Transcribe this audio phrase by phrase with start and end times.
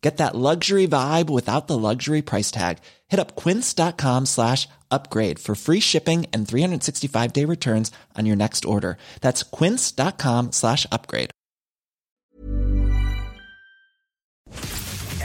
[0.00, 2.78] Get that luxury vibe without the luxury price tag.
[3.08, 8.64] Hit up quince.com slash upgrade for free shipping and 365 day returns on your next
[8.64, 8.96] order.
[9.20, 11.30] That's quince.com slash upgrade.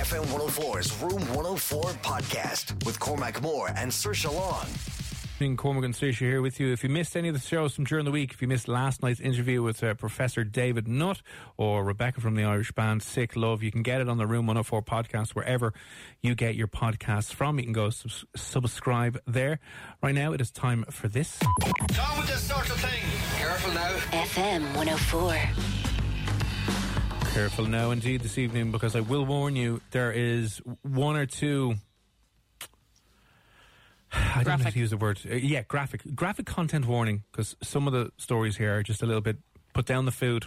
[0.05, 4.94] FM 104's Room 104 podcast with Cormac Moore and Saoirse Long.
[5.35, 6.71] Evening, Cormac and Saoirse here with you.
[6.71, 9.03] If you missed any of the shows from during the week, if you missed last
[9.03, 11.21] night's interview with uh, Professor David Nutt
[11.57, 14.47] or Rebecca from the Irish band Sick Love, you can get it on the Room
[14.47, 15.73] 104 podcast wherever
[16.21, 17.59] you get your podcasts from.
[17.59, 19.59] You can go sub- subscribe there.
[20.01, 21.37] Right now, it is time for this.
[21.87, 23.03] Down with this sort of thing.
[23.37, 23.91] Careful now.
[24.23, 25.33] FM 104.
[27.33, 31.75] Careful now, indeed, this evening, because I will warn you, there is one or two.
[34.35, 35.19] I don't know to use the word.
[35.29, 39.05] Uh, yeah, graphic, graphic content warning, because some of the stories here are just a
[39.05, 39.37] little bit.
[39.73, 40.45] Put down the food,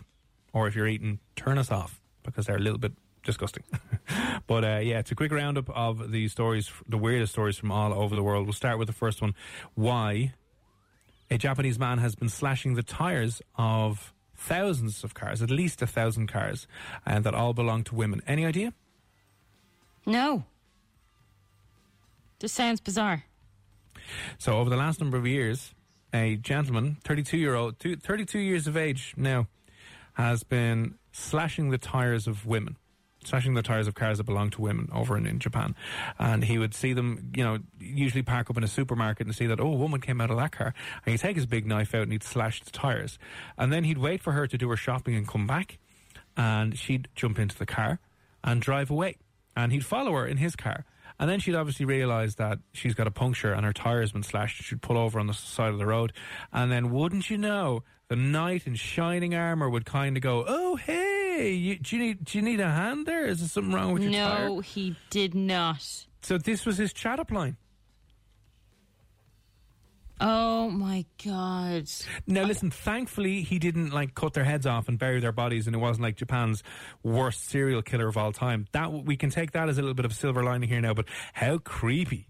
[0.53, 3.63] or if you're eating, turn us off because they're a little bit disgusting.
[4.47, 7.93] but uh, yeah, it's a quick roundup of the stories, the weirdest stories from all
[7.93, 8.47] over the world.
[8.47, 9.35] We'll start with the first one.
[9.75, 10.33] Why
[11.31, 15.87] a Japanese man has been slashing the tires of thousands of cars, at least a
[15.87, 16.67] thousand cars,
[17.05, 18.23] and that all belong to women.
[18.27, 18.73] Any idea?
[20.07, 20.45] No.
[22.39, 23.25] This sounds bizarre.
[24.39, 25.75] So over the last number of years,
[26.13, 29.47] a gentleman, 32 year old, 32 years of age now,
[30.15, 32.77] has been slashing the tires of women.
[33.25, 35.75] Slashing the tires of cars that belong to women over in, in Japan.
[36.19, 39.47] And he would see them, you know, usually park up in a supermarket and see
[39.47, 40.73] that, oh, a woman came out of that car.
[41.05, 43.19] And he'd take his big knife out and he'd slash the tires.
[43.57, 45.79] And then he'd wait for her to do her shopping and come back.
[46.37, 47.99] And she'd jump into the car
[48.45, 49.17] and drive away.
[49.57, 50.85] And he'd follow her in his car.
[51.19, 54.63] And then she'd obviously realise that she's got a puncture and her tyre's been slashed.
[54.63, 56.13] She'd pull over on the side of the road.
[56.53, 60.77] And then, wouldn't you know, the knight in shining armour would kind of go, Oh,
[60.77, 63.27] hey, you, do, you need, do you need a hand there?
[63.27, 64.49] Is there something wrong with your tyre?
[64.49, 66.07] No, he did not.
[66.23, 67.57] So this was his chat up line.
[70.21, 71.89] Oh my god.
[72.27, 75.77] Now, listen, thankfully, he didn't like cut their heads off and bury their bodies, and
[75.77, 76.63] it wasn't like Japan's
[77.03, 78.67] worst serial killer of all time.
[78.73, 81.07] That we can take that as a little bit of silver lining here now, but
[81.35, 82.29] how creepy.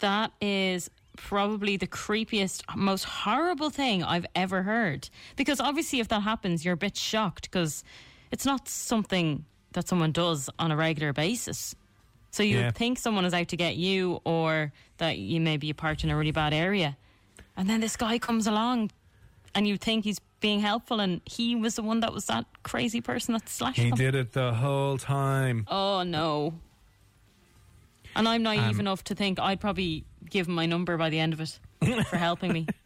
[0.00, 5.08] That is probably the creepiest, most horrible thing I've ever heard.
[5.36, 7.82] Because obviously, if that happens, you're a bit shocked because
[8.30, 11.74] it's not something that someone does on a regular basis.
[12.30, 12.70] So you Yeah.
[12.70, 16.16] think someone is out to get you or that you may be parked in a
[16.16, 16.96] really bad area.
[17.56, 18.90] And then this guy comes along
[19.54, 23.00] and you think he's being helpful and he was the one that was that crazy
[23.00, 23.84] person that slashed him.
[23.86, 23.98] He them.
[23.98, 25.64] did it the whole time.
[25.68, 26.54] Oh no.
[28.14, 31.18] And I'm naive Um, enough to think I'd probably give him my number by the
[31.18, 31.58] end of it
[32.06, 32.66] for helping me.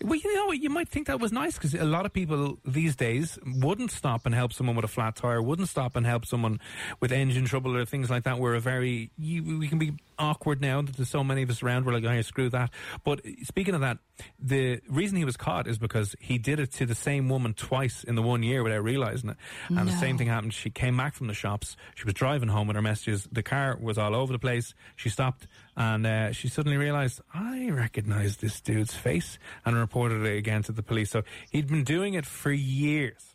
[0.00, 2.96] Well, you know, you might think that was nice because a lot of people these
[2.96, 6.60] days wouldn't stop and help someone with a flat tire, wouldn't stop and help someone
[7.00, 8.38] with engine trouble or things like that.
[8.38, 11.62] We're a very, you, we can be awkward now that there's so many of us
[11.62, 11.84] around.
[11.84, 12.70] We're like, oh, screw that.
[13.04, 13.98] But speaking of that,
[14.38, 18.04] the reason he was caught is because he did it to the same woman twice
[18.04, 19.36] in the one year without realizing it.
[19.68, 20.54] And the same thing happened.
[20.54, 21.76] She came back from the shops.
[21.94, 23.28] She was driving home with her messages.
[23.32, 24.74] The car was all over the place.
[24.96, 25.46] She stopped
[25.76, 30.72] and uh, she suddenly realized, I recognize this dude's face and reported it again to
[30.72, 31.10] the police.
[31.10, 33.34] So he'd been doing it for years,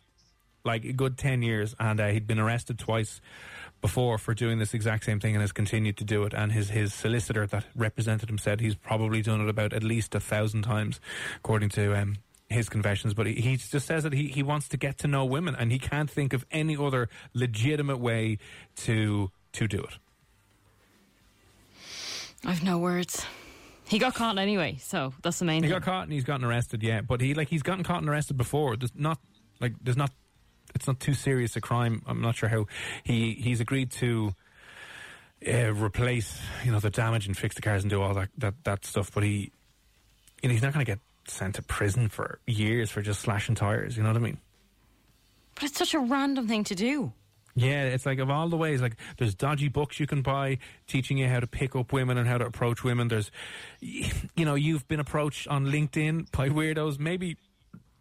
[0.64, 3.20] like a good 10 years, and uh, he'd been arrested twice
[3.80, 6.34] before for doing this exact same thing and has continued to do it.
[6.34, 10.14] And his, his solicitor that represented him said he's probably done it about at least
[10.14, 11.00] a thousand times,
[11.36, 12.16] according to um,
[12.48, 13.14] his confessions.
[13.14, 15.70] But he, he just says that he, he wants to get to know women and
[15.70, 18.38] he can't think of any other legitimate way
[18.76, 19.98] to to do it.
[22.44, 23.24] I've no words.
[23.86, 25.78] He got caught anyway, so that's the main He thing.
[25.78, 27.00] got caught and he's gotten arrested, yeah.
[27.00, 28.76] But he like he's gotten caught and arrested before.
[28.76, 29.18] There's not
[29.60, 30.10] like there's not
[30.74, 32.02] it's not too serious a crime.
[32.06, 32.66] I'm not sure how
[33.04, 34.34] he he's agreed to
[35.46, 38.54] uh, replace you know the damage and fix the cars and do all that that,
[38.64, 39.12] that stuff.
[39.12, 39.52] But he
[40.42, 43.54] you know he's not going to get sent to prison for years for just slashing
[43.54, 43.96] tires.
[43.96, 44.38] You know what I mean?
[45.54, 47.12] But it's such a random thing to do.
[47.58, 51.18] Yeah, it's like of all the ways, like there's dodgy books you can buy teaching
[51.18, 53.08] you how to pick up women and how to approach women.
[53.08, 53.32] There's,
[53.80, 57.00] you know, you've been approached on LinkedIn by weirdos.
[57.00, 57.36] Maybe,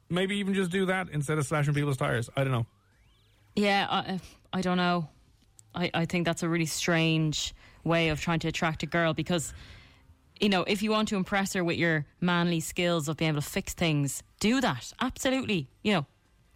[0.10, 2.30] maybe even just do that instead of slashing people's tires.
[2.36, 2.66] I don't know.
[3.56, 4.18] Yeah, I, uh,
[4.54, 5.10] I don't know.
[5.74, 9.54] I, I think that's a really strange way of trying to attract a girl because,
[10.40, 13.42] you know, if you want to impress her with your manly skills of being able
[13.42, 14.94] to fix things, do that.
[15.00, 15.70] Absolutely.
[15.84, 16.06] You know,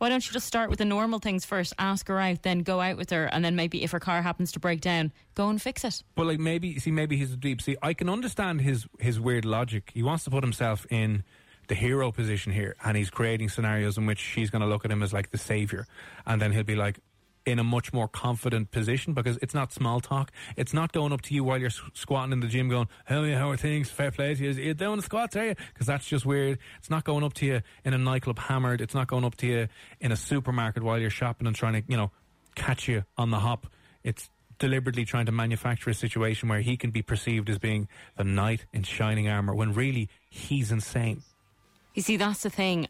[0.01, 2.81] why don't you just start with the normal things first, ask her out, then go
[2.81, 5.61] out with her, and then maybe if her car happens to break down, go and
[5.61, 6.01] fix it.
[6.15, 7.61] But like maybe see maybe he's a deep.
[7.61, 9.91] See, I can understand his his weird logic.
[9.93, 11.23] He wants to put himself in
[11.71, 14.91] the hero position here, and he's creating scenarios in which she's going to look at
[14.91, 15.87] him as like the savior,
[16.25, 16.99] and then he'll be like
[17.45, 20.33] in a much more confident position because it's not small talk.
[20.57, 23.39] It's not going up to you while you're squatting in the gym going, "Hell yeah,
[23.39, 23.89] how are things?
[23.89, 24.51] Fair play to you.
[24.51, 26.59] You're doing squats, are you?" Because that's just weird.
[26.77, 28.81] It's not going up to you in a nightclub hammered.
[28.81, 29.69] It's not going up to you
[30.01, 32.11] in a supermarket while you're shopping and trying to, you know,
[32.53, 33.65] catch you on the hop.
[34.03, 34.29] It's
[34.59, 37.87] deliberately trying to manufacture a situation where he can be perceived as being
[38.17, 41.23] the knight in shining armor when really he's insane.
[41.93, 42.87] You see, that's the thing.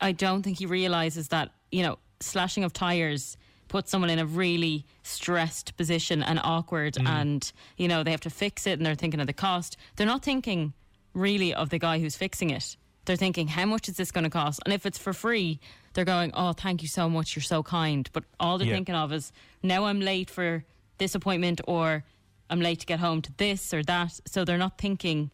[0.00, 3.36] I don't think he realizes that, you know, slashing of tires
[3.68, 7.06] puts someone in a really stressed position and awkward mm.
[7.08, 9.76] and, you know, they have to fix it and they're thinking of the cost.
[9.96, 10.74] They're not thinking
[11.14, 12.76] really of the guy who's fixing it.
[13.04, 14.60] They're thinking, how much is this going to cost?
[14.64, 15.58] And if it's for free,
[15.94, 17.34] they're going, oh, thank you so much.
[17.34, 18.08] You're so kind.
[18.12, 18.74] But all they're Yeah.
[18.74, 19.32] thinking of is,
[19.62, 20.64] now I'm late for
[20.98, 22.04] this appointment or
[22.48, 24.20] I'm late to get home to this or that.
[24.26, 25.30] So they're not thinking,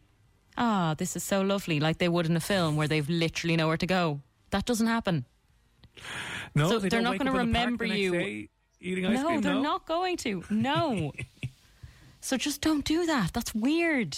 [0.57, 3.77] ah, this is so lovely, like they would in a film where they've literally nowhere
[3.77, 4.21] to go.
[4.51, 5.25] That doesn't happen.
[6.55, 8.47] No, So they they're don't not gonna up in the park remember you.
[8.81, 9.41] eating ice no, cream.
[9.41, 9.61] they're no?
[9.61, 10.43] not going to.
[10.49, 11.11] No.
[12.21, 13.33] so just don't do that.
[13.33, 14.17] That's weird.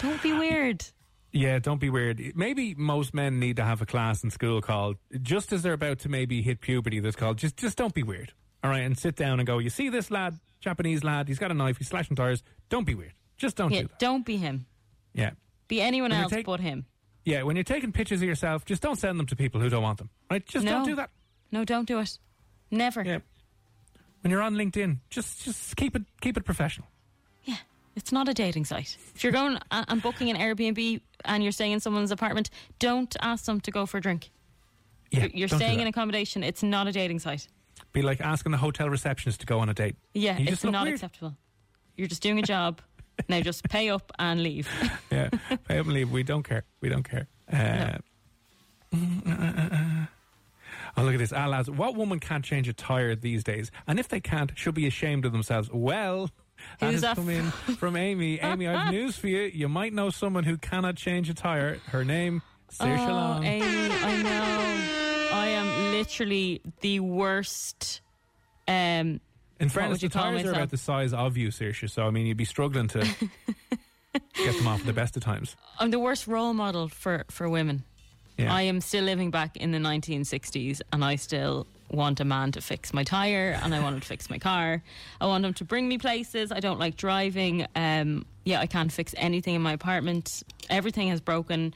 [0.00, 0.84] Don't be weird.
[1.32, 2.22] Yeah, don't be weird.
[2.36, 5.98] Maybe most men need to have a class in school called just as they're about
[6.00, 7.00] to maybe hit puberty.
[7.00, 8.32] That's called just just don't be weird.
[8.62, 9.58] All right, and sit down and go.
[9.58, 11.28] You see this lad, Japanese lad?
[11.28, 11.76] He's got a knife.
[11.76, 12.42] He's slashing tires.
[12.70, 13.12] Don't be weird.
[13.36, 13.98] Just don't Yeah, do that.
[13.98, 14.64] don't be him.
[15.14, 15.30] Yeah,
[15.68, 16.86] Be anyone else take- but him.
[17.24, 17.42] yeah.
[17.44, 19.98] When you're taking pictures of yourself, just don't send them to people who don't want
[19.98, 20.10] them.
[20.30, 20.44] Right?
[20.44, 20.72] Just no.
[20.72, 21.10] don't do that.
[21.52, 22.18] No, don't do it.
[22.70, 23.02] Never.
[23.04, 23.18] Yeah.
[24.22, 26.88] When you're on LinkedIn, just just keep it keep it professional.
[27.44, 27.56] Yeah,
[27.94, 28.96] it's not a dating site.
[29.14, 33.44] If you're going and booking an Airbnb and you're staying in someone's apartment, don't ask
[33.44, 34.30] them to go for a drink.
[35.10, 36.42] Yeah, You're- You're don't do staying in accommodation.
[36.42, 37.46] It's not a dating site.
[37.92, 39.94] Be like asking the hotel receptionist to go on a date.
[40.14, 40.94] Yeah, it's just not weird.
[40.94, 41.36] acceptable.
[41.96, 42.80] You're just doing a job.
[43.28, 44.68] Now just pay up and leave.
[45.10, 45.28] yeah,
[45.68, 46.10] pay up and leave.
[46.10, 46.64] we don't care.
[46.80, 47.28] We don't care.
[47.52, 47.98] Uh,
[50.96, 51.32] Oh, look at this.
[51.32, 53.70] Ah, lads, what woman can't change a tyre these days?
[53.86, 55.68] And if they can't, should be ashamed of themselves.
[55.72, 56.30] Well,
[56.78, 58.38] that Who's has that come in from Amy.
[58.40, 59.42] Amy, I have news for you.
[59.42, 61.78] You might know someone who cannot change a tyre.
[61.88, 63.42] Her name, Saoirse oh.
[63.42, 65.36] Amy, I know.
[65.36, 68.00] I am literally the worst.
[68.68, 69.20] Um,
[69.60, 71.88] In fairness, the call tyres are about the size of you, Saoirse.
[71.90, 72.98] So, I mean, you'd be struggling to
[74.34, 75.56] get them off at the best of times.
[75.78, 77.84] I'm the worst role model for, for women.
[78.36, 78.52] Yeah.
[78.52, 82.60] I am still living back in the 1960s and I still want a man to
[82.60, 84.82] fix my tyre and I want him to fix my car.
[85.20, 86.50] I want him to bring me places.
[86.50, 87.66] I don't like driving.
[87.76, 90.42] Um, yeah, I can't fix anything in my apartment.
[90.68, 91.74] Everything has broken.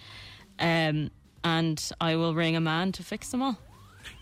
[0.59, 1.11] Um,
[1.45, 3.57] and I will ring a man to fix them all.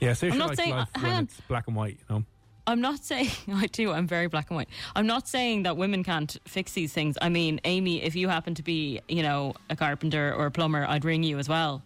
[0.00, 1.24] yeah, Saoirse I'm not saying- hang on.
[1.24, 2.24] it's black and white, you know.
[2.66, 3.92] I'm not saying I do.
[3.92, 4.68] I'm very black and white.
[4.94, 7.16] I'm not saying that women can't fix these things.
[7.22, 10.84] I mean, Amy, if you happen to be, you know, a carpenter or a plumber,
[10.88, 11.82] I'd ring you as well.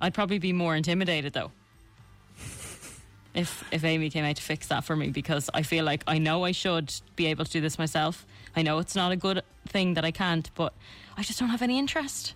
[0.00, 1.52] I'd probably be more intimidated though.
[3.34, 6.16] If if Amy came out to fix that for me because I feel like I
[6.16, 8.24] know I should be able to do this myself.
[8.56, 10.72] I know it's not a good thing that I can't, but
[11.18, 12.32] I just don't have any interest.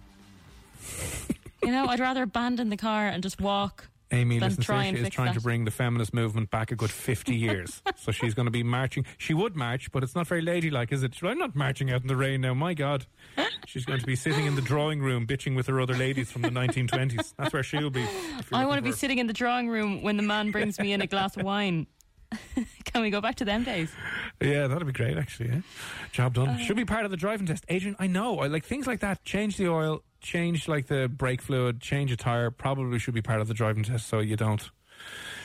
[1.62, 3.88] you know, I'd rather abandon the car and just walk.
[4.12, 7.82] Amy, listen, try is trying to bring the feminist movement back a good 50 years.
[7.96, 9.06] so she's going to be marching.
[9.18, 11.14] She would march, but it's not very ladylike, is it?
[11.22, 13.06] I'm not marching out in the rain now, my God.
[13.66, 16.42] She's going to be sitting in the drawing room bitching with her other ladies from
[16.42, 17.34] the 1920s.
[17.38, 18.04] That's where she'll be.
[18.52, 18.96] I want to be her.
[18.96, 21.86] sitting in the drawing room when the man brings me in a glass of wine.
[22.84, 23.92] Can we go back to them days?
[24.40, 25.50] Yeah, that'd be great, actually.
[25.50, 25.60] Yeah?
[26.12, 26.48] Job done.
[26.48, 27.64] Uh, Should be part of the driving test.
[27.68, 28.38] Adrian, I know.
[28.38, 29.24] I like things like that.
[29.24, 32.50] Change the oil, change like the brake fluid, change a tire.
[32.50, 34.70] Probably should be part of the driving test so you don't.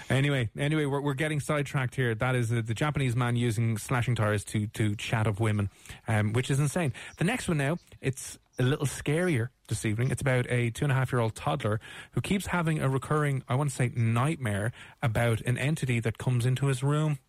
[0.09, 2.13] Anyway, anyway, we're, we're getting sidetracked here.
[2.13, 5.69] That is uh, the Japanese man using slashing tires to to chat up women,
[6.07, 6.93] um, which is insane.
[7.17, 10.11] The next one now, it's a little scarier this evening.
[10.11, 11.79] It's about a two and a half year old toddler
[12.11, 16.45] who keeps having a recurring, I want to say, nightmare about an entity that comes
[16.45, 17.19] into his room.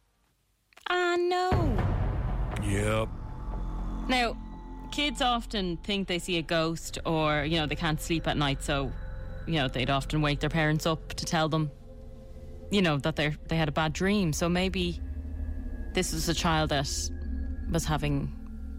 [0.88, 1.76] Ah, no.
[2.62, 3.08] Yep.
[4.08, 4.36] Now,
[4.90, 8.62] kids often think they see a ghost or, you know, they can't sleep at night,
[8.62, 8.92] so
[9.46, 11.70] you know, they'd often wake their parents up to tell them,
[12.70, 14.32] you know, that they they had a bad dream.
[14.32, 15.00] So maybe
[15.94, 16.90] this is a child that
[17.70, 18.32] was having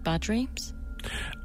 [0.03, 0.73] bad dreams.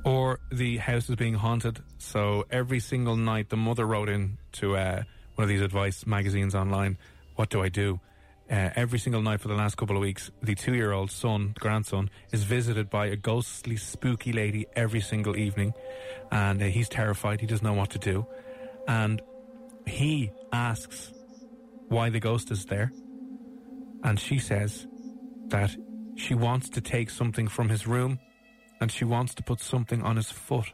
[0.04, 1.81] Or the house is being haunted.
[1.99, 5.02] So every single night, the mother wrote in to uh,
[5.37, 6.99] one of these advice magazines online.
[7.37, 8.00] What do I do?
[8.50, 12.44] Uh, every single night for the last couple of weeks, the two-year-old son, grandson, is
[12.44, 15.72] visited by a ghostly, spooky lady every single evening,
[16.30, 17.40] and uh, he's terrified.
[17.40, 18.26] He doesn't know what to do,
[18.87, 19.22] and
[19.87, 21.12] he asks
[21.88, 22.92] why the ghost is there,
[24.02, 24.87] and she says
[25.49, 25.76] that
[26.14, 28.18] she wants to take something from his room
[28.80, 30.72] and she wants to put something on his foot.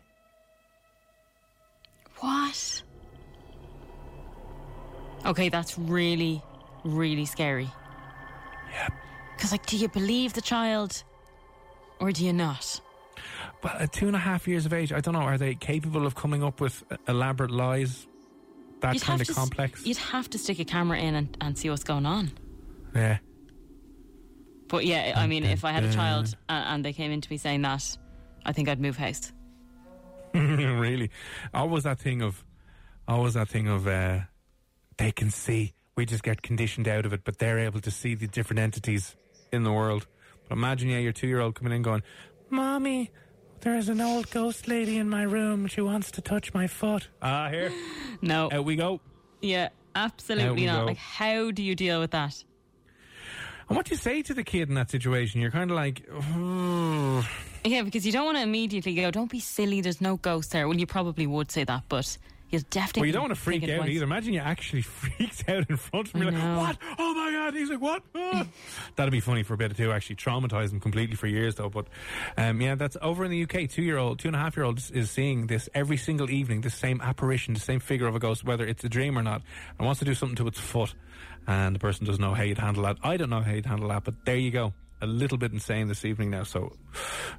[2.21, 2.83] What?
[5.27, 6.43] Okay, that's really,
[6.85, 7.69] really scary.
[8.73, 8.89] Yeah.
[9.37, 11.03] Because, like, do you believe the child
[12.01, 12.81] or do you not?
[13.63, 16.07] Well, at two and a half years of age, I don't know, are they capable
[16.07, 18.07] of coming up with elaborate lies?
[18.81, 19.85] That You'd kind of to s- complex?
[19.85, 22.31] You'd have to stick a camera in and, and see what's going on.
[22.95, 23.19] yeah.
[24.69, 27.39] But yeah, I mean, if I had a child and, and they came into me
[27.39, 27.97] saying that,
[28.45, 29.33] I think I'd move house.
[30.35, 31.11] really.
[31.55, 32.45] Always that thing of,
[33.09, 34.21] always that thing of, uh,
[34.99, 35.73] they can see.
[35.99, 39.17] We just get conditioned out of it, but they're able to see the different entities
[39.51, 40.07] in the world.
[40.49, 42.05] But imagine, yeah, your two year old coming in going,
[42.51, 43.11] Mommy,
[43.63, 45.67] there's an old ghost lady in my room.
[45.67, 47.09] She wants to touch my foot.
[47.21, 47.73] Ah, here.
[48.23, 48.49] No.
[48.53, 49.01] Out we go.
[49.43, 50.83] Yeah, absolutely not.
[50.83, 50.87] go.
[50.87, 52.45] Like, how do you deal with that?
[53.69, 55.41] And what do you say to the kid in that situation?
[55.41, 57.29] You're kind of like, "Oh,
[57.65, 60.69] Yeah, because you don't want to immediately go, don't be silly, there's no ghost there.
[60.69, 62.17] Well, you probably would say that, but
[62.51, 63.01] you'll definitely.
[63.03, 63.89] well, you don't want to freak out advice.
[63.91, 64.05] either.
[64.05, 66.79] Imagine you actually freaked out in front of me, like, what?
[66.99, 67.55] Oh my God.
[67.55, 68.03] He's like, what?
[68.15, 68.47] Ah.
[68.97, 69.93] That'd be funny for a bit two.
[69.93, 71.69] Actually, traumatize him completely for years, though.
[71.71, 71.87] But
[72.37, 73.69] um, yeah, that's over in the UK.
[73.71, 76.31] Two year old, two and a half year old is, is seeing this every single
[76.31, 79.23] evening, the same apparition, the same figure of a ghost, whether it's a dream or
[79.23, 79.43] not,
[79.79, 80.95] and wants to do something to its foot.
[81.47, 82.97] And the person doesn't know how you'd handle that.
[83.03, 84.75] I don't know how you'd handle that, but there you go.
[85.01, 86.43] A little bit insane this evening now.
[86.43, 86.73] So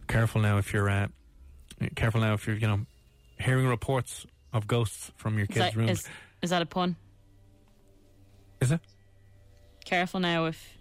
[0.07, 0.89] careful now if you're.
[0.89, 1.07] Uh,
[1.95, 2.81] Careful now if you're, you know,
[3.39, 5.91] hearing reports of ghosts from your kids' that, rooms.
[5.91, 6.09] is,
[6.41, 6.95] is that a pun?
[8.61, 8.81] Is it?
[9.85, 10.77] Careful now if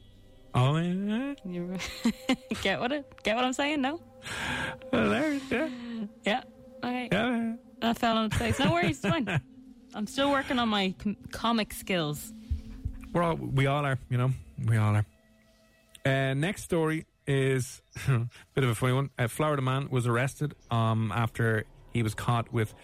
[0.54, 1.34] Oh, yeah.
[1.44, 1.76] you
[2.62, 3.80] get what it get what I'm saying.
[3.82, 4.00] No,
[4.90, 5.68] Hilarious, yeah.
[6.24, 6.42] yeah,
[6.82, 7.54] okay, yeah.
[7.80, 8.58] that fell on its face.
[8.58, 9.40] No worries, it's fine.
[9.94, 12.32] I'm still working on my com- comic skills.
[13.12, 14.30] We're all, we all are, you know,
[14.66, 15.06] we all are.
[16.04, 19.10] Uh, next story is a bit of a funny one.
[19.18, 22.74] A Florida man was arrested um, after he was caught with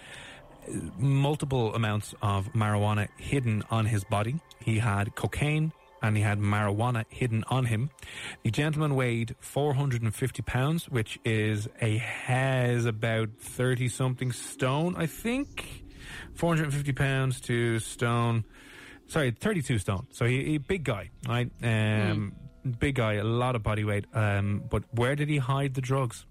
[0.99, 4.41] multiple amounts of marijuana hidden on his body.
[4.61, 7.91] He had cocaine and he had marijuana hidden on him.
[8.43, 15.85] The gentleman weighed 450 pounds, which is a has about 30 something stone, I think.
[16.35, 18.45] 450 pounds to stone.
[19.07, 20.07] Sorry, 32 stone.
[20.11, 21.51] So he, he big guy, right?
[21.63, 22.35] Um,
[22.79, 24.07] Big guy, a lot of body weight.
[24.15, 26.25] Um, but where did he hide the drugs?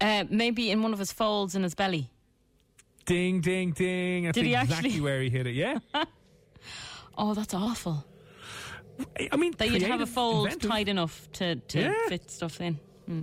[0.00, 2.10] Uh, maybe in one of his folds in his belly.
[3.08, 4.24] Ding, ding, ding.
[4.24, 5.00] That's Did he exactly actually?
[5.00, 5.54] where he hit it.
[5.54, 5.78] Yeah.
[7.20, 8.04] Oh, that's awful.
[9.32, 10.70] I mean, That you'd have a fold inventive.
[10.70, 11.92] tight enough to, to Yeah.
[12.08, 12.78] fit stuff in.
[13.06, 13.22] Hmm.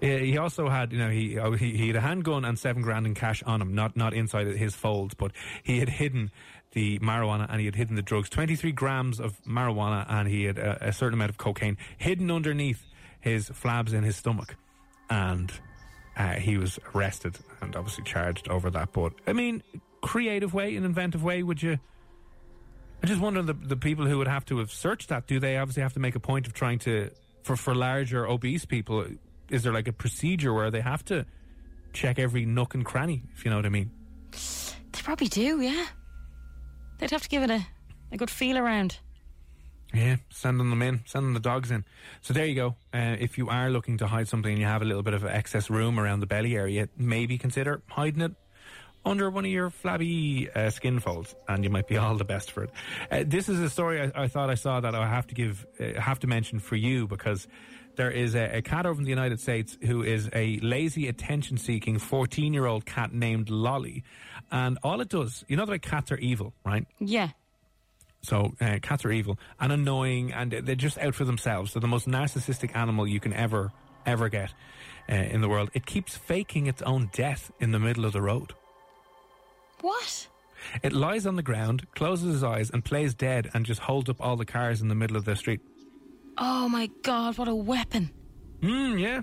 [0.00, 2.82] Yeah, he also had, you know, he, oh, he he had a handgun and seven
[2.82, 5.30] grand in cash on him, not not inside his folds, but
[5.62, 6.32] he had hidden
[6.72, 8.28] the marijuana and he had hidden the drugs.
[8.28, 12.28] Twenty three grams of marijuana and he had a, a certain amount of cocaine hidden
[12.30, 12.84] underneath
[13.20, 14.56] his flabs in his stomach,
[15.08, 15.52] and
[16.16, 18.92] uh, he was arrested and obviously charged over that.
[18.92, 19.62] But I mean,
[20.00, 21.78] creative way, an inventive way, would you?
[23.02, 25.26] I just wonder the the people who would have to have searched that.
[25.26, 27.10] Do they obviously have to make a point of trying to
[27.42, 29.06] for for larger obese people?
[29.50, 31.26] Is there like a procedure where they have to
[31.92, 33.22] check every nook and cranny?
[33.34, 33.90] If you know what I mean.
[34.32, 35.86] They probably do, yeah.
[36.98, 37.66] They'd have to give it a,
[38.12, 38.98] a good feel around.
[39.94, 41.84] Yeah, sending them in, sending the dogs in.
[42.20, 42.76] So there you go.
[42.92, 45.24] Uh, if you are looking to hide something and you have a little bit of
[45.24, 48.32] excess room around the belly area, maybe consider hiding it
[49.04, 52.50] under one of your flabby uh, skin folds, and you might be all the best
[52.50, 52.70] for it.
[53.10, 55.66] Uh, this is a story I, I thought I saw that I have to give,
[55.78, 57.46] uh, have to mention for you because
[57.96, 61.96] there is a, a cat over in the United States who is a lazy, attention-seeking
[61.96, 64.02] 14-year-old cat named Lolly,
[64.50, 66.86] and all it does, you know, the way cats are evil, right?
[66.98, 67.30] Yeah.
[68.24, 71.72] So uh, cats are evil and annoying, and they're just out for themselves.
[71.74, 73.70] They're the most narcissistic animal you can ever,
[74.06, 74.52] ever get
[75.10, 75.70] uh, in the world.
[75.74, 78.54] It keeps faking its own death in the middle of the road.
[79.82, 80.28] What?
[80.82, 84.16] It lies on the ground, closes its eyes, and plays dead, and just holds up
[84.20, 85.60] all the cars in the middle of the street.
[86.38, 88.10] Oh my god, what a weapon.
[88.62, 89.20] Hmm, yeah.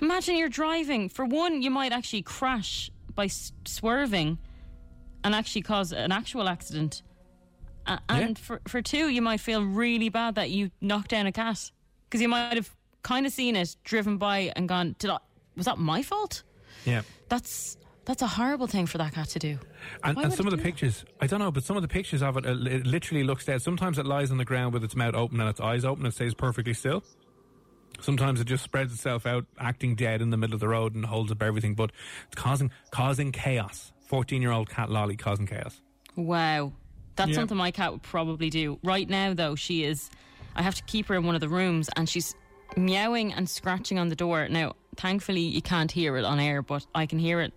[0.00, 1.08] Imagine you're driving.
[1.10, 4.38] For one, you might actually crash by s- swerving,
[5.22, 7.02] and actually cause an actual accident.
[7.86, 8.44] A- and Yeah.
[8.44, 11.70] for, for two, you might feel really bad that you knocked down a cat
[12.04, 12.70] because you might have
[13.02, 15.18] kind of seen it driven by and gone, "Did I?
[15.56, 16.42] Was that my fault?"
[16.84, 17.02] Yeah.
[17.28, 19.58] That's that's a horrible thing for that cat to do.
[20.02, 20.68] And, and some of the do that?
[20.68, 23.44] pictures, I don't know, but some of the pictures of it, uh, it literally looks
[23.44, 23.62] dead.
[23.62, 26.12] Sometimes it lies on the ground with its mouth open and its eyes open and
[26.12, 27.04] stays perfectly still.
[28.00, 31.04] Sometimes it just spreads itself out, acting dead in the middle of the road and
[31.06, 31.74] holds up everything.
[31.74, 31.92] But
[32.26, 33.92] it's causing causing chaos.
[34.08, 35.80] Fourteen-year-old cat Lolly causing chaos.
[36.16, 36.72] Wow.
[37.16, 37.36] That's Yeah.
[37.36, 38.78] something my cat would probably do.
[38.82, 40.10] Right now, though, she is.
[40.56, 42.34] I have to keep her in one of the rooms and she's
[42.76, 44.48] meowing and scratching on the door.
[44.48, 47.52] Now, thankfully, you can't hear it on air, but I can hear it.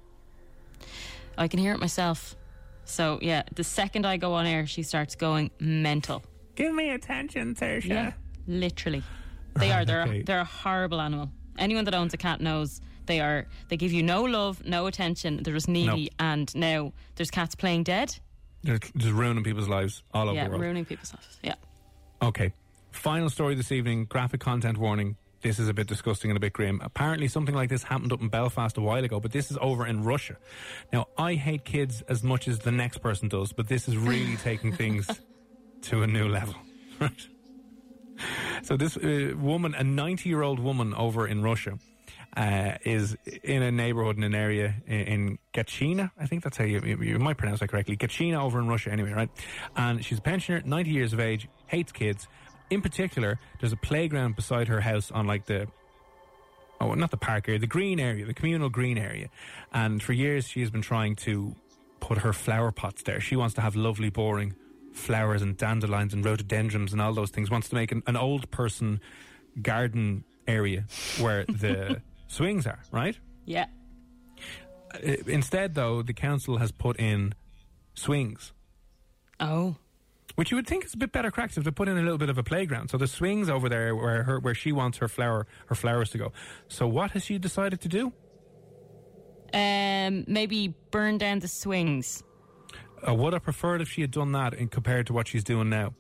[1.37, 2.35] I can hear it myself.
[2.85, 6.23] So, yeah, the second I go on air, she starts going mental.
[6.55, 7.85] Give me attention, Saoirse.
[7.85, 8.13] Yeah.
[8.47, 9.03] Literally.
[9.57, 9.85] They are.
[9.85, 10.19] They're, okay.
[10.19, 11.29] a, they're a horrible animal.
[11.57, 13.47] Anyone that owns a cat knows they are.
[13.69, 15.41] They give you no love, no attention.
[15.43, 16.11] They're just needy.
[16.19, 18.19] And now there's cats playing dead.
[18.65, 20.61] They're just ruining people's lives all over yeah, the world.
[20.63, 21.39] ruining people's lives.
[21.43, 21.53] Yeah.
[22.19, 22.51] Okay.
[22.91, 25.17] Final story this evening graphic content warning.
[25.41, 26.81] This is a bit disgusting and a bit grim.
[26.83, 29.85] Apparently, something like this happened up in Belfast a while ago, but this is over
[29.85, 30.37] in Russia.
[30.91, 34.37] Now, I hate kids as much as the next person does, but this is really
[34.37, 35.07] taking things
[35.83, 36.55] to a new level.
[36.97, 37.27] Right?
[38.63, 41.77] So, this uh, woman, a 90 year old woman over in Russia,
[42.35, 45.39] uh, is in a neighborhood in an area in, in.
[45.57, 47.95] I think that's how you, you, you might pronounce that correctly.
[47.95, 49.29] Gatchina over in Russia, anyway, right?
[49.77, 52.27] And she's a pensioner, 90 years of age, hates kids.
[52.69, 55.67] In particular, there's a playground beside her house on like the
[56.81, 59.29] oh, not the park area, the green area, the communal green area.
[59.71, 61.55] And for years, she has been trying to
[61.99, 63.19] put her flower pots there.
[63.19, 64.55] She wants to have lovely, boring
[64.93, 67.49] flowers and dandelions and rhododendrons and all those things.
[67.49, 69.01] Wants to make an, an old person
[69.61, 70.85] garden area
[71.19, 72.01] where the
[72.35, 73.17] swings are, right?
[73.45, 73.65] Yeah.
[74.93, 77.33] Uh, Instead, though, the council has put in
[77.93, 78.53] swings.
[79.39, 79.77] Oh.
[80.35, 82.17] Which you would think is a bit better crack if they put in a little
[82.17, 82.89] bit of a playground.
[82.89, 86.17] So the swings over there where her where she wants her flower her flowers to
[86.17, 86.33] go.
[86.67, 88.11] So what has she decided to do?
[89.53, 92.21] Um, maybe burn down the swings.
[93.07, 95.69] I would have preferred if she had done that in compared to what she's doing
[95.69, 95.93] now.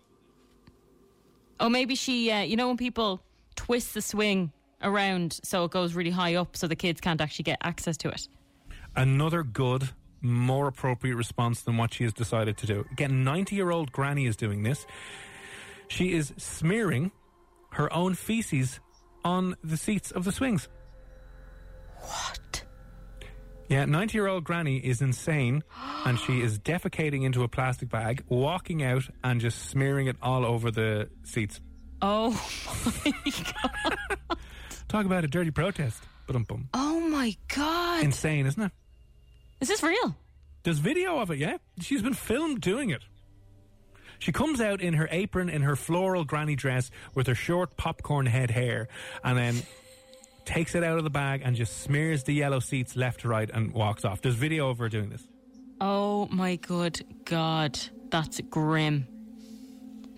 [1.61, 2.29] Oh, maybe she.
[2.29, 3.21] Uh, you know when people
[3.55, 4.51] twist the swing
[4.85, 8.09] around so it goes really high up, so the kids can't actually get access to
[8.09, 8.27] it.
[8.95, 9.89] Another good,
[10.21, 12.85] more appropriate response than what she has decided to do.
[12.91, 14.85] Again, 90 year old Granny is doing this.
[15.87, 17.11] She is smearing
[17.71, 18.79] her own feces
[19.23, 20.69] on the seats of the swings.
[21.97, 22.63] What?
[23.67, 25.63] Yeah, 90 year old Granny is insane
[26.05, 30.45] and she is defecating into a plastic bag, walking out and just smearing it all
[30.45, 31.59] over the seats.
[32.01, 32.29] Oh,
[34.87, 36.03] Talk about a dirty protest.
[36.27, 36.69] Ba-dum-bum.
[36.73, 38.03] oh my God!
[38.03, 38.71] Insane, isn't it?
[39.61, 40.15] Is this real?
[40.63, 41.57] There's video of it, yeah?
[41.79, 43.01] She's been filmed doing it.
[44.17, 48.25] She comes out in her apron, in her floral granny dress, with her short popcorn
[48.25, 48.87] head hair,
[49.23, 49.61] and then
[50.45, 53.49] takes it out of the bag and just smears the yellow seats left to right
[53.53, 54.21] and walks off.
[54.21, 55.27] There's video of her doing this.
[55.81, 57.77] Oh my good God,
[58.09, 59.07] that's grim.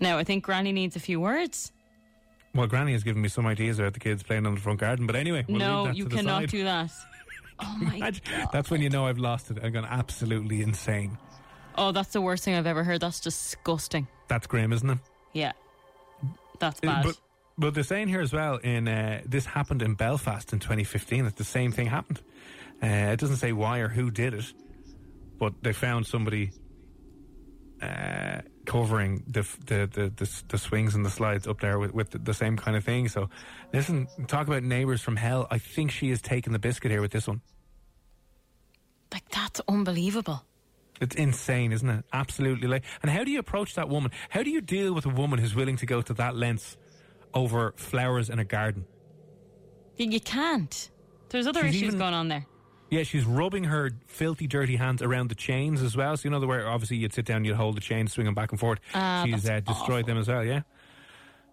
[0.00, 1.72] Now I think Granny needs a few words.
[2.54, 5.06] Well, Granny has given me some ideas about the kids playing on the front garden,
[5.06, 6.48] but anyway, we'll no, you cannot side.
[6.50, 6.90] do that.
[7.60, 8.20] Oh my God.
[8.52, 9.58] That's when you know I've lost it.
[9.60, 11.18] I've gone absolutely insane.
[11.76, 13.00] Oh, that's the worst thing I've ever heard.
[13.00, 14.06] That's disgusting.
[14.28, 14.98] That's grim, isn't it?
[15.32, 15.50] Yeah,
[16.60, 17.04] that's Uh, bad.
[17.04, 17.18] But
[17.58, 18.58] but they're saying here as well.
[18.58, 21.24] In uh, this happened in Belfast in 2015.
[21.24, 22.20] That the same thing happened.
[22.80, 24.52] Uh, it doesn't say why or who did it,
[25.40, 26.52] but they found somebody
[28.78, 32.34] covering the, the the the the swings and the slides up there with, with the,
[32.34, 33.08] same kind of thing.
[33.08, 33.28] So
[33.72, 35.46] listen, talk about neighbours from hell.
[35.50, 37.40] I think she is taking the biscuit here with this one.
[39.12, 40.44] like that's unbelievable.
[41.00, 42.04] It's insane, isn't it?
[42.12, 42.66] Absolutely.
[42.68, 44.10] Like, and how do you approach that woman?
[44.30, 46.76] How do you deal with a woman who's willing to go to that length
[47.34, 48.84] over flowers in a garden?
[49.96, 50.90] You, you can't.
[51.28, 52.46] There's other She's issues even- going on there.
[52.90, 56.16] Yeah, she's rubbing her filthy, dirty hands around the chains as well.
[56.16, 58.34] So you know the where obviously you'd sit down, you'd hold the chain, swing them
[58.34, 58.78] back and forth.
[58.94, 60.44] Ah, she's uh, destroyed them as well.
[60.44, 60.62] Yeah.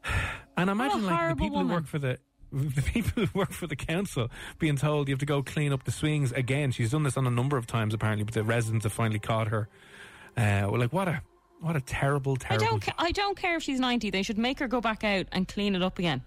[0.58, 2.18] And imagine like the people who work for the
[2.54, 5.84] the people who work for the council being told you have to go clean up
[5.84, 6.72] the swings again.
[6.72, 9.50] She's done this on a number of times apparently, but the residents have finally caught
[9.50, 9.68] her.
[10.38, 11.22] Uh, well, like what a
[11.60, 12.66] what a terrible, terrible.
[12.66, 12.82] I don't.
[12.82, 14.10] Ca- I don't care if she's ninety.
[14.12, 16.22] They should make her go back out and clean it up again.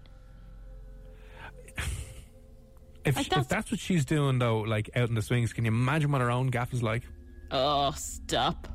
[3.09, 5.65] If, like if that's- that's what she's doing though, like out in the swings, can
[5.65, 7.03] you imagine what her own gaff is like?
[7.51, 8.67] Oh, stop.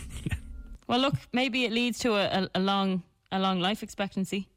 [0.86, 4.48] well, look, maybe it leads to a, a, a long, a long life expectancy.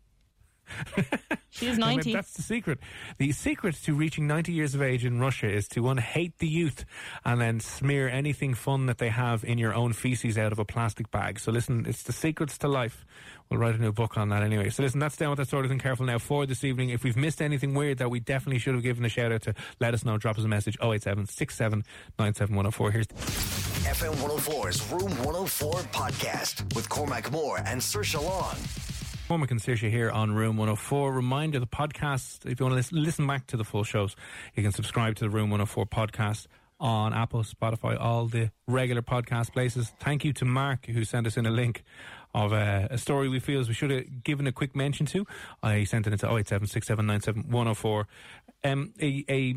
[1.50, 2.14] She is 90.
[2.14, 2.80] That's the secret.
[3.18, 6.48] The secret to reaching 90 years of age in Russia is to one, hate the
[6.48, 6.86] youth
[7.24, 10.66] and then smear anything fun that they have in your own feces out of a
[10.66, 11.40] plastic bag.
[11.40, 13.06] So listen, it's the secrets to life.
[13.50, 14.70] We'll write a new book on that anyway.
[14.70, 15.80] So listen, that's down with that sort of thing.
[15.80, 16.90] Careful now for this evening.
[16.90, 19.54] If we've missed anything weird that we definitely should have given a shout out to,
[19.80, 20.18] let us know.
[20.18, 21.84] Drop us a message 087 67
[22.18, 22.92] 97104.
[22.92, 23.08] Here's
[23.86, 28.56] FM 104's Room 104 podcast with Cormac Moore and Saoirse Long.
[29.28, 31.12] Cormac and here on Room 104.
[31.12, 34.16] Reminder, the podcast, if you want to listen, back to the full shows,
[34.54, 36.46] you can subscribe to the Room 104 podcast
[36.80, 39.92] on Apple, Spotify, all the regular podcast places.
[40.00, 41.84] Thank you to Mark who sent us in a link
[42.36, 45.26] of uh, a story we feel we should have given a quick mention to.
[45.64, 46.68] I sent it into 087
[48.64, 49.56] Um, a, a,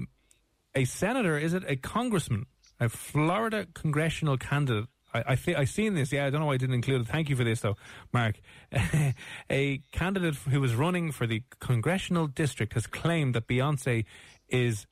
[0.75, 2.47] a senator, is it a congressman,
[2.81, 6.13] a Florida congressional candidate I, I thi- I seen this.
[6.13, 7.09] Yeah, I don't know why I didn't include it.
[7.09, 7.77] Thank you for this, though,
[8.13, 8.41] Mark.
[9.51, 14.05] a candidate who was running for the congressional district has claimed that Beyonce
[14.49, 14.87] is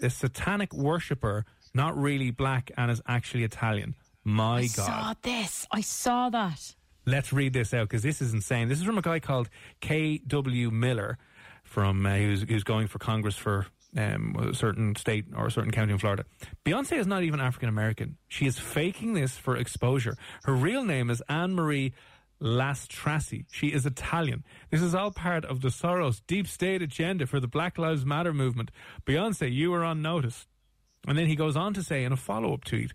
[0.00, 3.94] a satanic worshipper, not really black, and is actually Italian.
[4.24, 4.88] My I God.
[4.88, 5.66] I saw this.
[5.70, 6.74] I saw that.
[7.06, 8.68] Let's read this out because this is insane.
[8.68, 9.48] This is from a guy called
[9.80, 10.70] K.W.
[10.70, 11.16] Miller,
[11.64, 15.70] from uh, who's, who's going for Congress for um, a certain state or a certain
[15.70, 16.24] county in Florida.
[16.64, 18.16] Beyonce is not even African American.
[18.28, 20.16] She is faking this for exposure.
[20.44, 21.94] Her real name is Anne Marie
[22.40, 23.46] Lastrassi.
[23.50, 24.44] She is Italian.
[24.70, 28.32] This is all part of the Soros deep state agenda for the Black Lives Matter
[28.32, 28.70] movement.
[29.06, 30.46] Beyonce, you are on notice.
[31.06, 32.92] And then he goes on to say in a follow up tweet,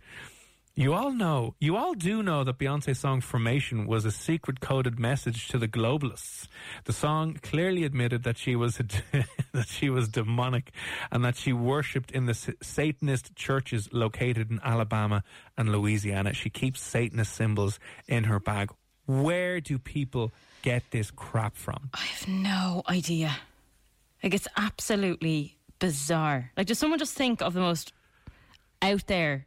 [0.75, 4.97] you all know, you all do know that Beyonce's song Formation was a secret coded
[4.97, 6.47] message to the globalists.
[6.85, 8.77] The song clearly admitted that she was
[9.51, 10.71] that she was demonic
[11.11, 15.23] and that she worshipped in the Satanist churches located in Alabama
[15.55, 16.33] and Louisiana.
[16.33, 18.71] She keeps Satanist symbols in her bag.
[19.05, 20.31] Where do people
[20.63, 21.91] get this crap from?
[21.93, 23.35] I have no idea.
[24.23, 26.51] Like, it's absolutely bizarre.
[26.57, 27.93] Like, does someone just think of the most
[28.81, 29.45] out there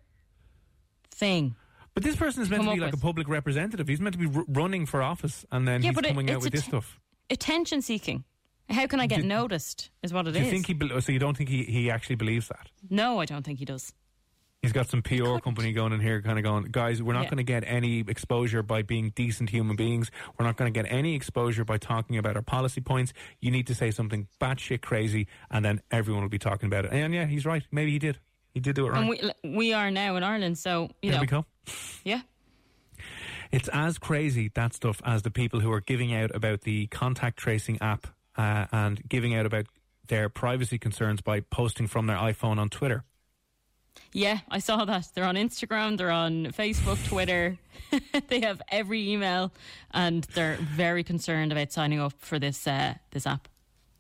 [1.17, 1.57] thing?
[1.95, 3.89] But this person is meant Come to be like a public representative.
[3.89, 6.31] He's meant to be r- running for office, and then Yeah, he's but it- coming
[6.31, 7.01] out with a this stuff.
[7.31, 8.25] Attention seeking.
[8.69, 9.91] How can I get Do- noticed?
[10.03, 10.45] Is what it Do is.
[10.45, 10.75] you think he?
[10.75, 12.69] bel oh, so you don't think he, he actually believes that?
[12.91, 13.93] no, I don't think he does.
[14.63, 17.31] He's got some PR company going in here, kind of going, guys, we're not Yeah.
[17.31, 20.11] going to get any exposure by being decent human beings.
[20.39, 23.13] We're not going to get any exposure by talking about our policy points.
[23.41, 26.93] You need to say something batshit crazy, and then everyone will be talking about it.
[26.93, 27.63] And yeah, he's right.
[27.71, 28.19] Maybe he did.
[28.57, 29.01] He did do it right.
[29.01, 31.45] And we we are now in Ireland, so you there know, we go.
[32.07, 32.23] yeah.
[33.53, 37.39] It's as crazy that stuff as the people who are giving out about the contact
[37.39, 39.67] tracing app uh, and giving out about
[40.07, 43.05] their privacy concerns by posting from their iPhone on Twitter.
[44.15, 45.09] Yeah, I saw that.
[45.15, 47.59] They're on Instagram, they're on Facebook, Twitter.
[48.29, 49.53] they have every email,
[49.91, 53.49] and they're very concerned about signing up for this uh, this app.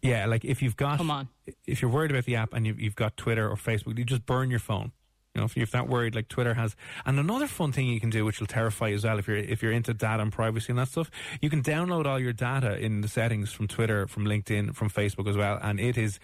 [0.00, 1.28] Yeah, like if you've got, Come on.
[1.66, 4.26] If you're worried about the app and you've, you've got Twitter or Facebook, you just
[4.26, 4.92] burn your phone.
[5.35, 8.09] You know, if you're not worried, like Twitter has, and another fun thing you can
[8.09, 10.72] do, which will terrify you as well, if you're if you're into data and privacy
[10.72, 11.11] and that stuff,
[11.42, 15.28] you can download all your data in the settings from Twitter, from LinkedIn, from Facebook
[15.28, 16.18] as well, and it is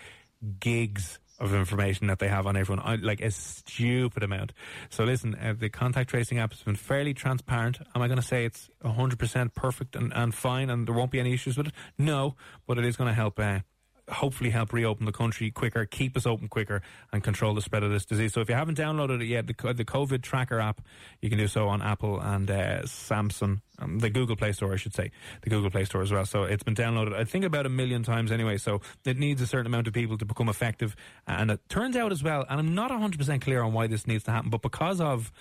[0.61, 4.53] gigs of information that they have on everyone, like a stupid amount.
[4.91, 7.79] So listen, uh, the contact tracing app has been fairly transparent.
[7.95, 11.19] Am I going to say it's 100% perfect and, and fine and there won't be
[11.19, 11.75] any issues with it?
[11.99, 13.61] No, but it is going to help uh,
[14.11, 17.91] hopefully help reopen the country quicker, keep us open quicker, and control the spread of
[17.91, 18.33] this disease.
[18.33, 20.81] So if you haven't downloaded it yet, the, the COVID tracker app,
[21.21, 24.77] you can do so on Apple and uh, Samsung, um, the Google Play Store, I
[24.77, 25.11] should say,
[25.43, 26.27] the Google Play Store as well.
[26.27, 28.59] So it's been downloaded, I think, about a million times anyway.
[28.59, 30.97] So it needs a certain amount of people to become effective.
[31.27, 34.25] And it turns out as well, and I'm not 100% clear on why this needs
[34.25, 35.33] to happen, but because of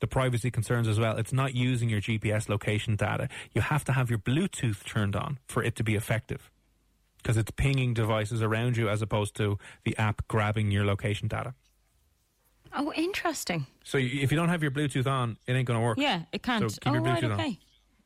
[0.00, 3.28] the privacy concerns as well, it's not using your GPS location data.
[3.52, 6.50] You have to have your Bluetooth turned on for it to be effective
[7.22, 11.54] because it's pinging devices around you as opposed to the app grabbing your location data.
[12.72, 13.66] Oh, interesting.
[13.82, 15.98] So if you don't have your Bluetooth on, it ain't going to work.
[15.98, 16.70] Yeah, it can't.
[16.70, 17.40] So keep oh, your right, Bluetooth on.
[17.40, 17.58] okay.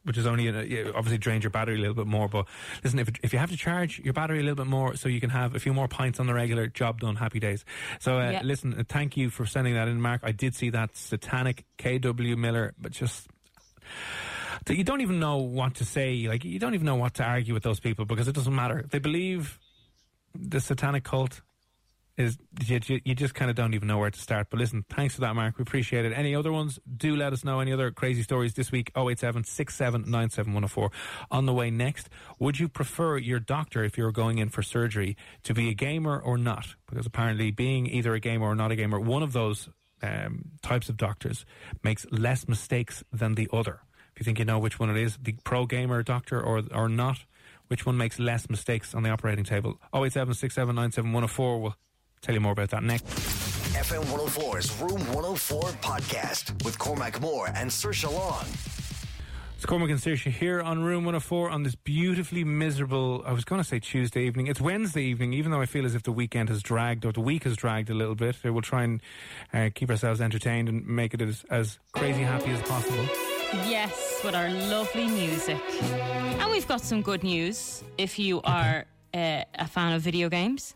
[0.05, 2.29] Which is only, uh, yeah, obviously drains your battery a little bit more.
[2.29, 2.47] But
[2.83, 5.21] listen, if, if you have to charge your battery a little bit more so you
[5.21, 7.65] can have a few more pints on the regular, job done, happy days.
[8.01, 8.41] So uh, Yeah.
[8.43, 10.21] listen, uh, thank you for sending that in, Mark.
[10.23, 13.29] I did see that satanic KW Miller, but just
[14.67, 16.27] that you don't even know what to say.
[16.29, 18.85] Like you don't even know what to argue with those people because it doesn't matter.
[18.89, 19.59] They believe
[20.35, 21.41] the satanic cult
[22.17, 24.47] is you, you, just kind of don't even know where to start.
[24.51, 25.59] But listen, thanks for that, Mark.
[25.59, 26.13] We appreciate it.
[26.13, 26.79] Any other ones?
[26.97, 27.59] Do let us know.
[27.59, 28.93] Any other crazy stories this week?
[28.97, 30.91] 087 6797104.
[31.33, 35.17] On the way next, would you prefer your doctor, if you're going in for surgery,
[35.43, 36.77] to be a gamer or not?
[36.89, 39.69] Because apparently, being either a gamer or not a gamer, one of those
[40.03, 41.45] um, types of doctors
[41.83, 43.81] makes less mistakes than the other.
[44.15, 46.89] If you think you know which one it is, the pro gamer doctor or or
[46.89, 47.25] not,
[47.67, 49.81] which one makes less mistakes on the operating table.
[49.93, 50.35] 087
[51.13, 51.75] We'll
[52.23, 53.07] tell you more about that next.
[53.75, 58.47] FM 104's Room 104 podcast with Cormac Moore and Saoirse Long.
[59.57, 63.61] It's Cormac and Saoirse here on Room 104 on this beautifully miserable, I was going
[63.61, 64.47] to say Tuesday evening.
[64.47, 67.21] It's Wednesday evening, even though I feel as if the weekend has dragged, or the
[67.21, 68.37] week has dragged a little bit.
[68.45, 69.03] We'll try and
[69.53, 73.34] uh, keep ourselves entertained and make it as, as crazy happy as possible.
[73.63, 75.61] Yes, with our lovely music.
[76.41, 80.75] And we've got some good news if you are uh, a fan of video games.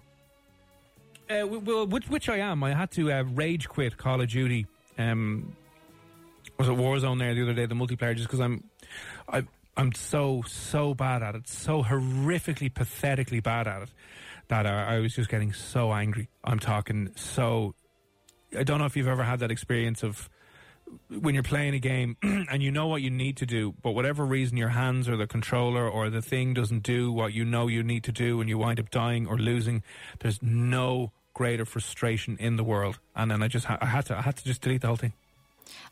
[1.29, 2.63] Uh, well, which, which I am.
[2.63, 4.67] I had to uh, rage quit Call of Duty.
[4.97, 5.57] Um,
[6.59, 8.65] was at Warzone there the other day, the multiplayer, just because I'm,
[9.29, 9.45] I,
[9.77, 13.91] I'm so so bad at it, so horrifically, pathetically bad at it,
[14.49, 16.29] that I, I was just getting so angry.
[16.45, 17.75] I'm talking so.
[18.59, 20.29] I don't know if you've ever had that experience of
[21.09, 24.25] when you're playing a game and you know what you need to do, but whatever
[24.25, 27.83] reason your hands or the controller or the thing doesn't do what you know you
[27.83, 29.83] need to do, and you wind up dying or losing.
[30.21, 32.99] There's no greater frustration in the world.
[33.15, 34.97] And then I just ha- I had to I had to just delete the whole
[34.97, 35.13] thing.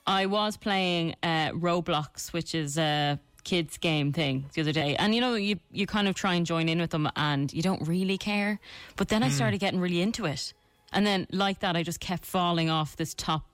[0.06, 5.14] I was playing uh, Roblox, which is a kids game thing the other day, and
[5.14, 7.86] you know you you kind of try and join in with them, and you don't
[7.86, 8.58] really care.
[8.96, 10.52] But then I started getting really into it,
[10.92, 13.44] and then like that, I just kept falling off this top.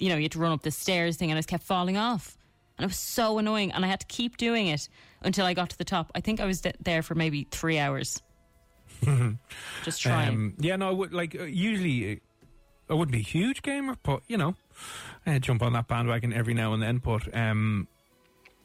[0.00, 1.96] You know, you had to run up the stairs thing, and I just kept falling
[1.96, 2.36] off,
[2.76, 4.88] and it was so annoying, and I had to keep doing it
[5.22, 6.10] until I got to the top.
[6.14, 8.22] I think I was th- there for maybe three hours.
[9.84, 10.28] just trying.
[10.28, 12.16] Um, yeah, no, I would, like uh, usually uh,
[12.90, 14.54] I wouldn't be a huge gamer, but you know,
[15.26, 16.98] I jump on that bandwagon every now and then.
[16.98, 17.86] But um,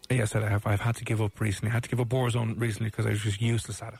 [0.10, 0.65] yes, I have.
[0.65, 1.69] I've had to give up recently.
[1.69, 4.00] I had to give up Warzone recently because I was just useless at it.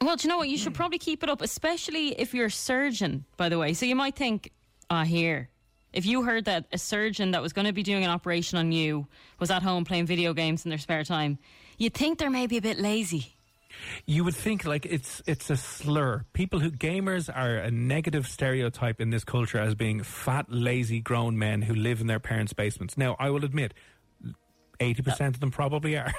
[0.00, 0.48] Well, do you know what?
[0.48, 3.74] You should probably keep it up, especially if you're a surgeon, by the way.
[3.74, 4.52] So you might think,
[4.90, 5.48] ah, here.
[5.92, 8.72] If you heard that a surgeon that was going to be doing an operation on
[8.72, 9.06] you
[9.38, 11.38] was at home playing video games in their spare time,
[11.78, 13.34] you'd think they're maybe a bit lazy.
[14.06, 16.24] You would think like it's it's a slur.
[16.32, 21.38] People who gamers are a negative stereotype in this culture as being fat, lazy, grown
[21.38, 22.96] men who live in their parents' basements.
[22.96, 23.74] Now, I will admit,
[24.80, 26.12] eighty percent of them probably are,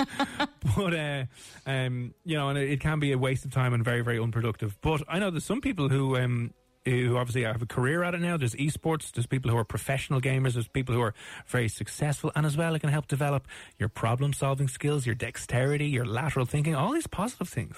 [0.76, 1.24] but uh,
[1.66, 4.18] um, you know, and it, it can be a waste of time and very, very
[4.18, 4.78] unproductive.
[4.80, 6.16] But I know there's some people who.
[6.16, 6.54] Um,
[6.86, 8.36] who obviously have a career at it now.
[8.36, 9.12] There's esports.
[9.12, 10.54] There's people who are professional gamers.
[10.54, 11.14] There's people who are
[11.46, 13.46] very successful, and as well, it can help develop
[13.78, 17.76] your problem-solving skills, your dexterity, your lateral thinking, all these positive things.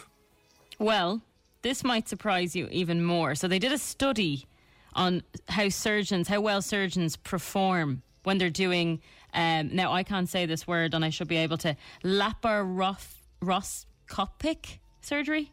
[0.78, 1.22] Well,
[1.62, 3.34] this might surprise you even more.
[3.34, 4.46] So they did a study
[4.94, 9.00] on how surgeons, how well surgeons perform when they're doing.
[9.32, 15.52] Um, now I can't say this word, and I should be able to laparoscopic surgery.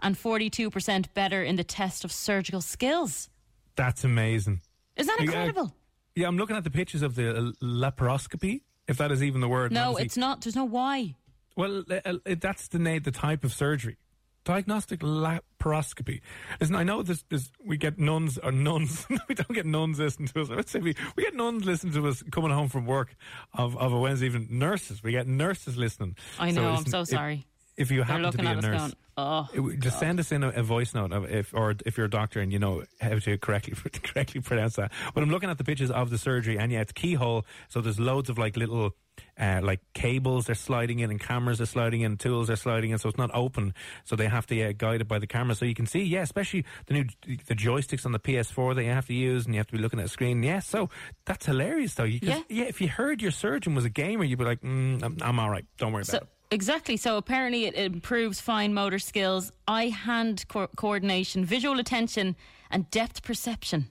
[0.00, 3.28] and 42% better in the test of surgical skills.
[3.76, 4.60] That's amazing.
[4.96, 5.74] Isn't that Yeah, incredible?
[6.14, 9.48] Yeah, I'm looking at the pictures of the uh, laparoscopy, if that is even the
[9.48, 9.72] word.
[9.72, 10.40] No, obviously- it's not.
[10.42, 11.14] There's no Y.
[11.56, 13.96] Well, uh, uh, that's the name, the type of surgery.
[14.44, 16.20] Diagnostic laparoscopy.
[16.60, 19.06] Listen, I know this, this we get nuns or nuns.
[19.28, 20.48] we don't get nuns listening to us.
[20.50, 23.16] Let's say we, we get nuns listening to us coming home from work
[23.54, 24.48] of, of a Wednesday evening.
[24.50, 25.02] Nurses.
[25.02, 26.16] We get nurses listening.
[26.38, 26.68] I know.
[26.68, 27.46] I'm so sorry.
[27.76, 29.48] If you happen to be a nurse, going, oh.
[29.52, 32.10] it just send us in a, a voice note of if, or if you're a
[32.10, 34.92] doctor and you know how to correctly correctly pronounce that.
[35.14, 37.46] But I'm looking at the pictures of the surgery, and yeah, it's keyhole.
[37.68, 38.92] So there's loads of like little.
[39.38, 42.98] Uh, like cables are sliding in and cameras are sliding in, tools are sliding in,
[42.98, 43.72] so it's not open.
[44.02, 46.02] So they have to uh, guide it by the camera, so you can see.
[46.02, 47.04] Yeah, especially the new
[47.46, 49.78] the joysticks on the PS4 that you have to use, and you have to be
[49.78, 50.42] looking at a screen.
[50.42, 50.90] Yeah, so
[51.26, 52.04] that's hilarious though.
[52.04, 52.42] You, Yeah.
[52.48, 52.64] yeah.
[52.64, 55.50] If you heard your surgeon was a gamer, you'd be like, mm, I'm, I'm all
[55.50, 55.64] right.
[55.78, 56.28] Don't worry about it.
[56.54, 56.96] Exactly.
[56.96, 62.36] So apparently, it improves fine motor skills, eye-hand co- coordination, visual attention,
[62.70, 63.86] and depth perception.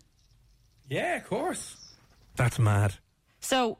[0.89, 1.75] Yeah, of course.
[2.35, 2.95] That's mad.
[3.39, 3.77] So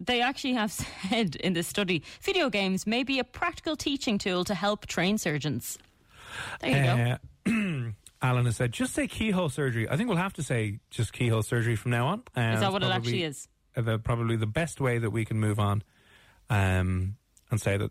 [0.00, 0.72] they actually have
[1.08, 5.16] said in this study, video games may be a practical teaching tool to help train
[5.18, 5.78] surgeons.
[6.60, 6.82] There you
[7.46, 7.52] go.
[7.52, 7.90] Uh,
[8.22, 9.88] Alan has said, just say keyhole surgery.
[9.88, 12.18] I think we'll have to say just keyhole surgery from now on.
[12.36, 13.48] Uh, Is that it's what it actually is?
[13.76, 15.82] uh, The, probably the best way that we can move on
[16.50, 17.16] um,
[17.50, 17.90] and say that.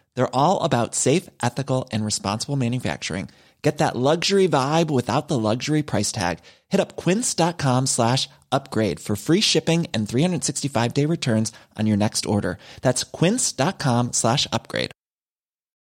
[0.15, 3.29] They're all about safe, ethical, and responsible manufacturing.
[3.61, 6.39] Get that luxury vibe without the luxury price tag.
[6.69, 12.25] Hit up quince.com slash upgrade for free shipping and 365 day returns on your next
[12.25, 12.57] order.
[12.81, 14.91] That's quince.com slash upgrade.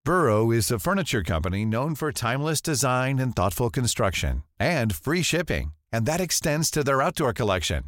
[0.05, 5.73] Burrow is a furniture company known for timeless design and thoughtful construction and free shipping,
[5.93, 7.85] and that extends to their outdoor collection.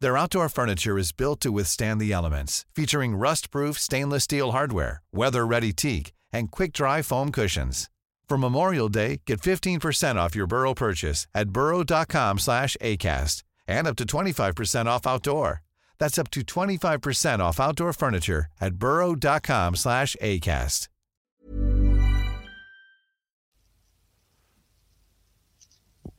[0.00, 5.72] Their outdoor furniture is built to withstand the elements, featuring rust-proof stainless steel hardware, weather-ready
[5.72, 7.90] teak, and quick-dry foam cushions.
[8.28, 13.96] For Memorial Day, get 15% off your Burrow purchase at burrow.com slash ACAST and up
[13.96, 15.62] to 25% off outdoor.
[15.98, 20.88] That's up to 25% off outdoor furniture at burrow.com slash ACAST.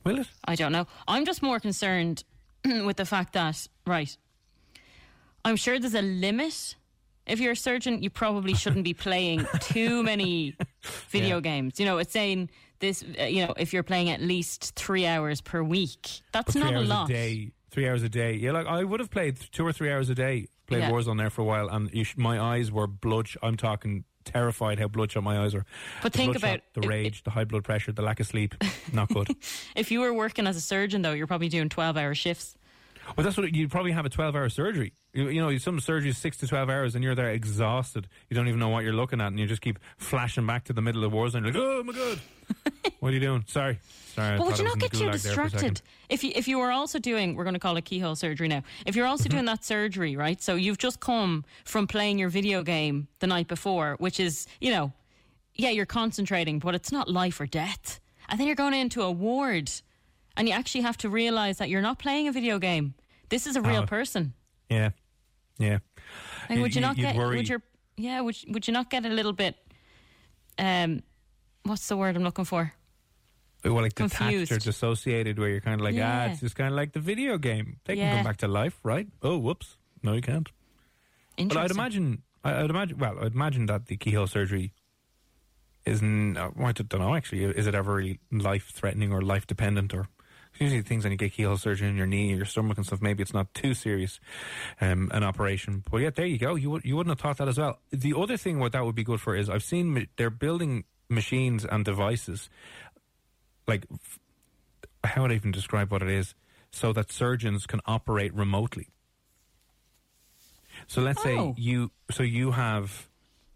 [0.04, 0.28] Will it?
[0.44, 0.86] I don't know.
[1.06, 2.24] I'm just more concerned
[2.84, 4.16] with the fact that, right,
[5.44, 6.76] I'm sure there's a limit.
[7.26, 10.56] If you're a surgeon, you probably shouldn't be playing too many
[11.08, 11.40] video Yeah.
[11.40, 11.78] games.
[11.78, 15.40] You know, it's saying this, uh, you know, if you're playing at least three hours
[15.40, 17.10] per week, that's not a hours lot.
[17.10, 17.50] a day.
[17.70, 18.34] Three hours a day.
[18.34, 20.48] Yeah, like I would have played two or three hours a day.
[20.66, 20.90] Played Yeah.
[20.90, 23.28] Warzone there for a while, and you sh- my eyes were blood.
[23.42, 25.64] I'm talking terrified how bloodshot my eyes are.
[26.02, 28.54] But The think about the rage, the high blood pressure, the lack of sleep.
[28.92, 29.28] Not good.
[29.76, 32.56] If you were working as a surgeon, though, you're probably doing 12 hour shifts.
[33.16, 34.92] Well, that's what you'd probably have a 12 hour surgery.
[35.12, 38.08] You, you know, some surgery is six to 12 hours, and you're there exhausted.
[38.28, 40.72] You don't even know what you're looking at, and you just keep flashing back to
[40.72, 41.42] the middle of Warzone.
[41.44, 42.20] You're like, oh my god,
[43.00, 43.44] what are you doing?
[43.48, 43.78] Sorry,
[44.14, 44.38] sorry.
[44.38, 46.46] But would you not get the too gulag there for a distracted if you if
[46.48, 47.34] you were also doing?
[47.34, 48.62] We're going to call it keyhole surgery now.
[48.86, 49.30] If you're also Mm-hmm.
[49.36, 50.40] doing that surgery, right?
[50.42, 54.70] So you've just come from playing your video game the night before, which is you
[54.72, 54.92] know,
[55.54, 58.00] yeah, you're concentrating, but it's not life or death.
[58.28, 59.70] And then you're going into a ward,
[60.36, 62.94] and you actually have to realize that you're not playing a video game.
[63.28, 63.86] This is a real Oh.
[63.86, 64.34] person.
[64.68, 64.90] Yeah,
[65.58, 65.78] yeah.
[66.48, 67.16] Like, would you You- not get?
[67.16, 67.62] worry- Would your
[67.96, 68.20] yeah?
[68.20, 69.56] Would would you not get a little bit?
[70.58, 71.02] Um,
[71.64, 72.72] what's the word I'm looking for?
[73.64, 76.76] Well, like detached or dissociated, where you're kind of like, ah, it's just kind of
[76.76, 77.78] like the video game.
[77.84, 79.06] They can come back to life, right?
[79.22, 79.76] Oh, whoops.
[80.02, 80.48] No, you can't.
[81.36, 84.72] But I'd imagine, I'd imagine, well, I'd imagine that the keyhole surgery
[85.84, 89.46] isn't, uh, well, I don't know actually, is it ever really life threatening or life
[89.46, 90.08] dependent or
[90.60, 93.00] usually things when you get keyhole surgery in your knee or your stomach and stuff,
[93.00, 94.20] maybe it's not too serious,
[94.80, 95.82] um, an operation.
[95.90, 96.54] But yeah, there you go.
[96.54, 97.78] You would, you wouldn't have thought that as well.
[97.90, 101.64] The other thing what that would be good for is I've seen they're building machines
[101.64, 102.48] and devices
[103.66, 104.18] like f-
[105.02, 106.34] how would I even describe what it is
[106.70, 108.88] so that surgeons can operate remotely.
[110.86, 111.24] So let's Oh.
[111.24, 113.08] say you so you have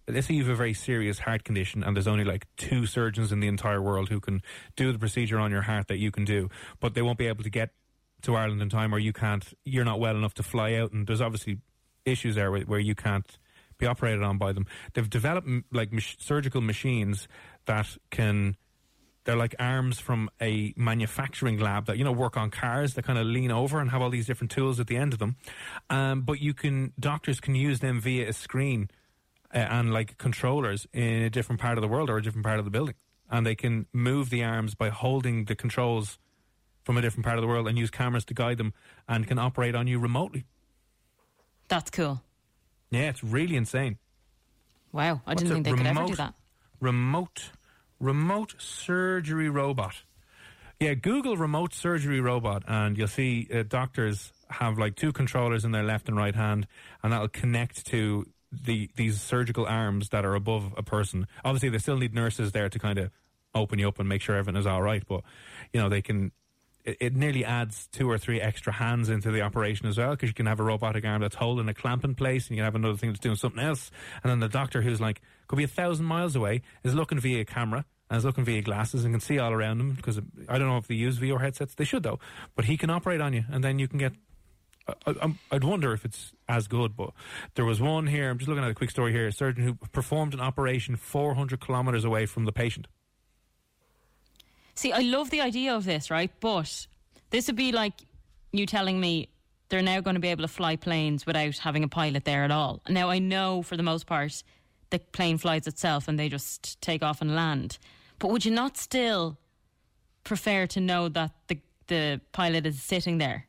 [0.08, 3.32] let's say you have a very serious heart condition and there's only like two surgeons
[3.32, 4.42] in the entire world who can
[4.76, 6.48] do the procedure on your heart that you can do,
[6.80, 7.70] but they won't be able to get
[8.22, 11.06] to Ireland in time or you can't you're not well enough to fly out and
[11.06, 11.58] there's obviously
[12.04, 13.38] issues there where, where you can't
[13.78, 14.66] be operated on by them.
[14.92, 17.28] They've developed like mach- surgical machines
[17.66, 18.56] that can
[19.24, 23.18] they're like arms from a manufacturing lab that you know work on cars that kind
[23.18, 25.36] of lean over and have all these different tools at the end of them.
[25.90, 28.90] Um, but you can doctors can use them via a screen
[29.54, 32.64] and like controllers in a different part of the world or a different part of
[32.64, 32.94] the building,
[33.30, 36.18] and they can move the arms by holding the controls
[36.84, 38.74] from a different part of the world and use cameras to guide them
[39.08, 40.44] and can operate on you remotely.
[41.68, 42.20] That's cool.
[42.90, 43.96] Yeah, it's really insane.
[44.92, 46.34] Wow, I What's didn't think they could ever do Remote- that.
[46.80, 47.50] Remote,
[47.98, 50.02] remote surgery robot.
[50.80, 55.70] Yeah, Google remote surgery robot, and you'll see uh, doctors have like two controllers in
[55.72, 56.66] their left and right hand,
[57.02, 58.26] and that'll connect to
[58.64, 61.26] the these surgical arms that are above a person.
[61.44, 63.10] Obviously, they still need nurses there to kind of
[63.54, 65.02] open you up and make sure everything is all right.
[65.06, 65.22] But
[65.72, 66.32] you know, they can.
[66.84, 70.28] It, it nearly adds two or three extra hands into the operation as well, because
[70.28, 72.64] you can have a robotic arm that's holding a clamp in place, and you can
[72.64, 73.90] have another thing that's doing something else.
[74.22, 77.40] And then the doctor, who's like could be a thousand miles away, is looking via
[77.40, 79.92] a camera and is looking via glasses and can see all around him.
[79.92, 82.18] Because um, I don't know if they use VR headsets, they should though.
[82.54, 84.12] But he can operate on you, and then you can get
[84.86, 87.10] I, I'd wonder if it's as good, but
[87.54, 88.30] there was one here.
[88.30, 89.26] I'm just looking at a quick story here.
[89.26, 92.86] A surgeon who performed an operation 400 kilometers away from the patient.
[94.74, 96.30] See, I love the idea of this, right?
[96.40, 96.86] But
[97.30, 97.94] this would be like
[98.52, 99.28] you telling me
[99.68, 102.50] they're now going to be able to fly planes without having a pilot there at
[102.50, 102.82] all.
[102.88, 104.42] Now, I know for the most part
[104.90, 107.78] the plane flies itself and they just take off and land.
[108.18, 109.38] But would you not still
[110.24, 113.46] prefer to know that the the pilot is sitting there,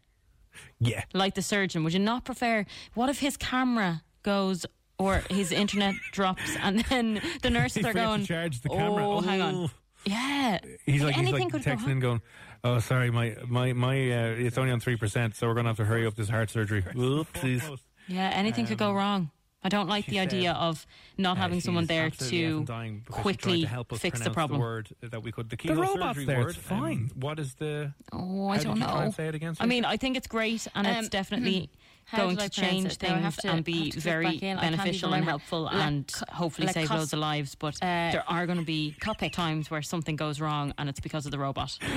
[0.79, 1.83] Yeah, like the surgeon?
[1.83, 2.65] Would you not prefer?
[2.93, 4.65] What if his camera goes?
[4.97, 8.25] Or his internet drops, and then the nurses He are forgot to going.
[8.25, 9.05] charge the camera.
[9.05, 9.69] Oh, hang on.
[10.05, 11.91] Yeah, he's like he's anything like could go texting wrong.
[11.91, 12.21] and going,
[12.63, 15.71] "Oh, sorry, my my my uh, it's only on three percent, so we're going to
[15.71, 17.77] have to hurry up this heart surgery." Oopsies.
[18.07, 19.31] Yeah, anything could go wrong.
[19.65, 20.85] I don't like Um, she the idea of
[21.17, 22.25] not Uh, having someone there to
[22.61, 24.59] effing dying because she tried quickly to help us fix the pronounce problem.
[24.61, 25.49] word that we could.
[25.49, 26.39] The, The keyhole robot's surgery there.
[26.39, 26.49] word.
[26.49, 27.09] It's fine.
[27.15, 27.93] Um, what is the?
[28.13, 29.11] Oh, I don't know.
[29.15, 31.69] say it again, I mean, I think it's great and Um, it's definitely
[32.07, 33.01] How going to change it?
[33.01, 34.57] Now I have things to- and be have to click very back in.
[34.59, 37.55] I can't beneficial and helpful La- and co- hopefully la save cos- loads of lives.
[37.55, 39.31] But uh, there are going to be Copic.
[39.33, 41.79] times where something goes wrong and it's because of the robot.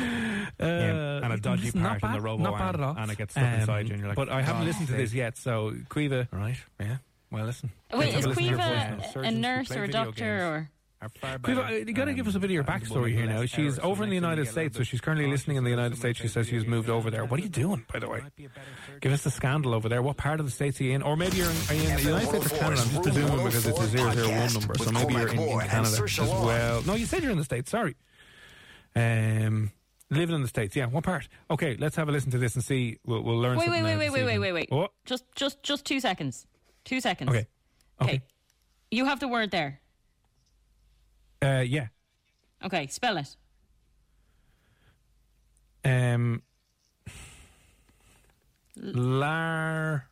[0.61, 2.81] Yeah, and a dodgy listen, part not in the bad, robo not bad arm, at
[2.81, 2.91] all.
[2.93, 4.89] Um, and it gets stuck inside you, and you're like, But I haven't "Oh, listened
[4.89, 6.27] to this yet, so Quiva.
[6.33, 6.97] Right, yeah.
[7.31, 7.71] Well, listen.
[7.93, 10.71] Wait, is have a listen to your Quiva a nurse or a doctor games or?
[11.01, 13.27] are far better, Quiva, you got to give us a bit of your backstory here
[13.27, 13.45] now.
[13.45, 16.19] She's over in the United States, so she's currently listening in the United States.
[16.19, 17.25] She says she's moved over there.
[17.25, 18.23] What are you doing, by the way?
[19.01, 20.03] Give us the scandal over there.
[20.03, 21.03] What part of the States are you in?
[21.03, 22.83] Or maybe you're in, are you in the United States or Canada?
[22.83, 26.19] I'm just presuming because it's a 001 number, so maybe you're in, in Canada as
[26.19, 26.83] well.
[26.83, 27.71] No, you said you're in the States.
[27.71, 27.95] Sorry.
[28.97, 29.71] Um,
[30.11, 30.75] living in the States.
[30.75, 31.29] Yeah, what part?
[31.51, 32.99] Okay, let's have a listen to this and see.
[33.05, 34.89] We'll, we'll learn Wait, something wait, now wait, wait, wait, wait, wait, wait.
[35.05, 36.47] Just, just, just two seconds.
[36.89, 37.29] Two seconds.
[37.29, 37.47] Okay.
[38.01, 38.23] Okay.
[38.91, 39.81] You have the word there.
[41.43, 41.89] Uh, yeah.
[42.65, 43.37] Okay, spell it.
[45.85, 46.43] Um,
[48.75, 50.09] Lar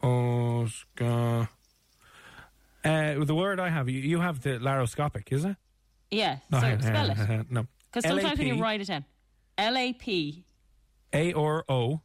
[0.00, 1.48] Oscar.
[2.84, 5.56] Uh, the word I have, you, you have the laroscopic, is it?
[6.12, 6.38] Yeah.
[6.52, 7.26] No, so hang spell hang it.
[7.26, 7.66] hang No.
[7.92, 9.04] Because sometimes when you write it down,
[9.58, 10.44] L A P
[11.12, 12.00] A or O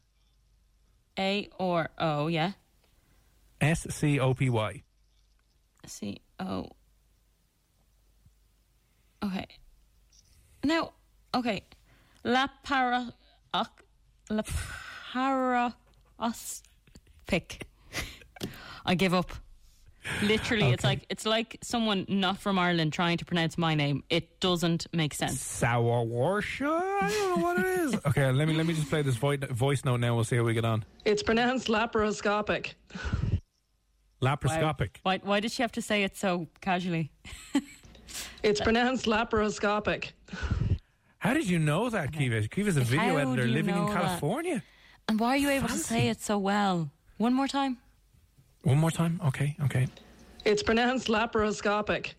[1.19, 2.53] A or O, yeah.
[3.63, 4.83] S C O P Y.
[5.85, 6.67] C O.
[9.23, 9.45] Okay.
[10.65, 10.91] Now,
[11.33, 11.63] okay.
[12.25, 13.13] La para.
[13.53, 13.83] oc-
[14.29, 15.75] La para.
[16.19, 16.61] Os.
[17.25, 17.65] Pick.
[18.85, 19.31] I give up.
[20.21, 24.03] Literally, it's like it's like someone not from Ireland trying to pronounce my name.
[24.09, 25.39] It doesn't make sense.
[25.39, 26.67] Sour Warsha?
[27.01, 27.95] I don't know what it is.
[28.07, 30.13] okay, let me let me just play this voice voice note now.
[30.15, 30.83] We'll see how we get on.
[31.05, 32.73] It's pronounced laparoscopic.
[34.23, 34.97] Laparoscopic.
[35.03, 35.19] Why?
[35.23, 37.11] Why did she have to say it so casually?
[38.43, 40.11] It's pronounced laparoscopic.
[41.19, 42.47] How did you know that, Kiva?
[42.47, 44.01] Kiva's a video How editor living in know that?
[44.01, 44.63] California.
[45.07, 46.91] And why are you able to say it so well?
[47.17, 47.77] One more time.
[48.63, 49.19] One more time.
[49.25, 49.87] Okay, okay.
[50.45, 52.13] It's pronounced laparoscopic.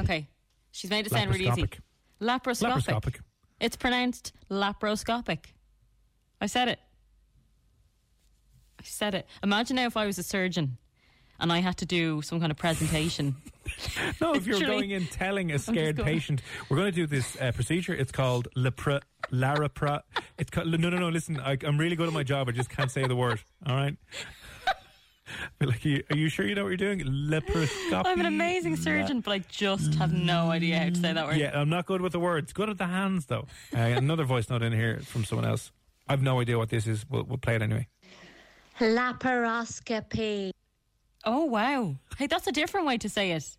[0.00, 0.28] Okay.
[0.72, 1.62] She's made it sound really easy.
[1.62, 1.80] Laparoscopic.
[2.20, 2.84] Laparoscopic.
[2.84, 3.16] Laparoscopic.
[3.60, 5.46] It's pronounced laparoscopic.
[6.40, 6.80] I said it.
[8.78, 9.26] I said it.
[9.42, 10.78] Imagine now if I was a surgeon
[11.40, 13.36] and I had to do some kind of presentation.
[14.20, 17.50] No, if you're going in telling a scared patient, we're going to do this uh,
[17.52, 17.94] procedure.
[17.94, 19.00] It's called Lepra,
[19.32, 20.02] Larapra.
[20.38, 21.08] It's called, no, no, no.
[21.08, 22.48] Listen, I, I'm really good at my job.
[22.48, 23.40] I just can't say the word.
[23.66, 23.96] All right.
[25.58, 27.02] Be like, are you, are you sure you know what you're doing?
[27.04, 27.94] Leproscopy.
[27.94, 31.36] I'm an amazing surgeon, but I just have no idea how to say that word.
[31.36, 32.52] Yeah, I'm not good with the words.
[32.52, 33.46] Good at the hands, though.
[33.74, 35.72] Uh, another voice note in here from someone else.
[36.06, 37.06] I've no idea what this is.
[37.08, 37.88] We'll, we'll play it anyway.
[38.78, 40.50] Laparoscopy.
[41.26, 41.96] Oh wow!
[42.18, 43.56] Hey, that's a different way to say it.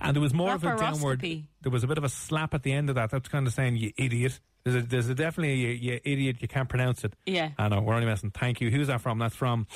[0.00, 1.20] And there was more of a downward.
[1.20, 1.44] Laparoscopy.
[1.62, 3.10] There was a bit of a slap at the end of that.
[3.10, 4.40] That's kind of saying you idiot.
[4.64, 6.36] There's a, there's a definitely you, you idiot.
[6.40, 7.12] You can't pronounce it.
[7.26, 7.50] Yeah.
[7.58, 7.82] I know.
[7.82, 8.30] We're only messing.
[8.30, 8.70] Thank you.
[8.70, 9.18] Who's that from?
[9.18, 9.66] That's from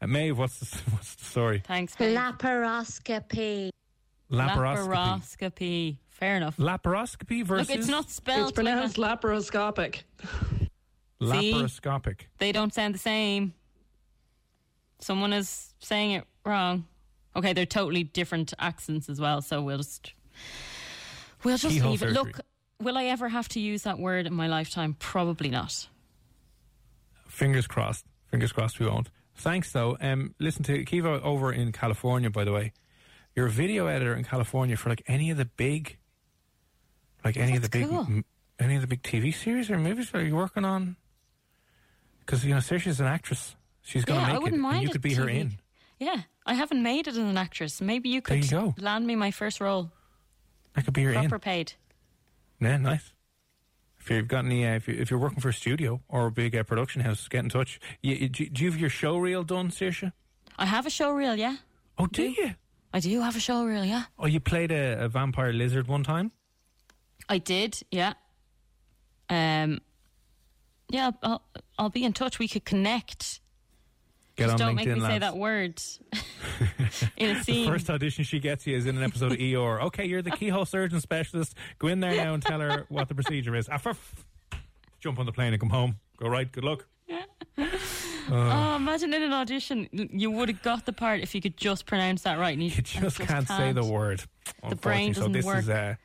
[0.00, 0.38] uh, Maeve.
[0.38, 1.62] What's the, what's the story?
[1.66, 1.94] Thanks.
[1.96, 2.16] babe.
[2.16, 3.70] Laparoscopy.
[4.30, 4.88] Laparoscopy.
[4.88, 5.96] Laparoscopy.
[6.08, 6.56] Fair enough.
[6.56, 8.48] Laparoscopy versus Look, it's not spelled.
[8.48, 10.02] It's pronounced like laparoscopic.
[11.20, 12.04] Laparoscopic.
[12.18, 12.26] that.
[12.38, 13.54] They don't sound the same.
[14.98, 16.86] Someone is saying it wrong.
[17.36, 19.42] Okay, they're totally different accents as well.
[19.42, 20.12] So we'll just
[21.44, 22.14] we'll just Keyhole leave it.
[22.14, 22.32] surgery.
[22.32, 22.40] Look,
[22.82, 24.96] will I ever have to use that word in my lifetime?
[24.98, 25.88] Probably not.
[27.28, 28.04] Fingers crossed.
[28.30, 29.10] Fingers crossed we won't.
[29.36, 29.96] Thanks though.
[30.00, 32.72] Um, listen to Kiva over in California, by the way.
[33.36, 35.96] You're a video editor in California for like any of the big,
[37.24, 38.00] like any of the big, cool.
[38.00, 38.24] m-
[38.58, 40.96] any of the big TV series or movies that you're working on.
[42.20, 43.54] Because you know, Saoirse's an actress.
[43.82, 44.42] She's going to yeah, make it.
[44.42, 44.82] wouldn't and mind.
[44.82, 45.58] you could be her in.
[45.98, 47.80] Yeah, I haven't made it as an actress.
[47.80, 49.90] Maybe you could you land me my first role,
[50.76, 51.12] I could be in.
[51.14, 51.72] proper paid.
[52.60, 53.12] Yeah, nice.
[54.00, 56.30] If you've got any, uh, if, you, if you're working for a studio or a
[56.30, 57.80] big uh, production house, get in touch.
[58.00, 60.12] You, you, do do you have your show reel done, Saoirse?
[60.56, 61.34] I have a show reel.
[61.36, 61.56] Yeah,
[61.98, 62.54] Oh, do you?
[62.94, 63.84] I do have a show reel.
[63.84, 66.32] Yeah, Oh, you played a, a vampire lizard one time.
[67.28, 67.80] I did.
[67.90, 68.14] Yeah.
[69.28, 69.80] Um.
[70.90, 71.42] Yeah, I'll,
[71.78, 72.38] I'll be in touch.
[72.38, 73.40] We could connect.
[74.38, 75.82] Get Just on don't LinkedIn, make me say that word
[77.16, 77.64] in a scene.
[77.66, 79.80] The first audition she gets you is in an episode of ER.
[79.86, 81.56] Okay, you're the keyhole surgeon specialist.
[81.80, 83.68] Go in there now and tell her what the procedure is.
[83.68, 83.80] Ah,
[85.00, 85.96] jump on the plane and come home.
[86.18, 86.50] Go right.
[86.50, 86.86] Good luck.
[88.30, 91.86] Oh, imagine in an audition, you would have got the part if you could just
[91.86, 92.52] pronounce that right.
[92.52, 94.22] And you, You just, can't, say the word.
[94.68, 95.14] The brain unfortunately.
[95.14, 95.58] so doesn't this work.
[95.60, 95.98] is a,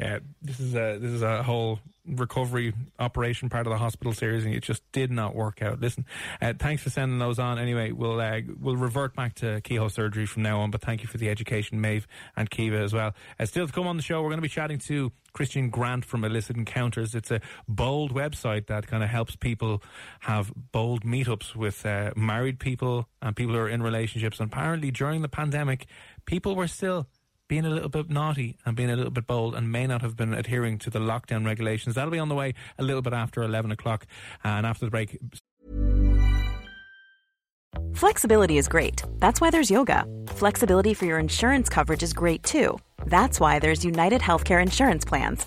[0.00, 1.78] yeah, this is a this is a whole
[2.08, 5.80] recovery operation part of the hospital series, and it just did not work out.
[5.80, 6.04] Listen,
[6.40, 7.58] uh, thanks for sending those on.
[7.58, 10.70] Anyway, we'll uh, we'll revert back to keyhole surgery from now on.
[10.70, 12.06] But thank you for the education, Maeve
[12.36, 13.14] and Kiva as well.
[13.38, 16.04] Uh, still to come on the show, we're going to be chatting to Christian Grant
[16.04, 17.14] from Illicit Encounters.
[17.14, 19.82] It's a bold website that kind of helps people
[20.20, 24.40] have bold meetups with uh, married people and people who are in relationships.
[24.40, 25.86] And apparently, during the pandemic,
[26.26, 27.06] people were still
[27.48, 30.16] being a little bit naughty and being a little bit bold and may not have
[30.16, 31.94] been adhering to the lockdown regulations.
[31.94, 34.06] That'll be on the way a little bit after 11 o'clock.
[34.44, 35.18] And after the break,
[37.94, 39.02] Flexibility is great.
[39.18, 40.04] That's why there's yoga.
[40.28, 42.78] Flexibility for your insurance coverage is great too.
[43.06, 45.46] That's why there's United Healthcare Insurance Plans.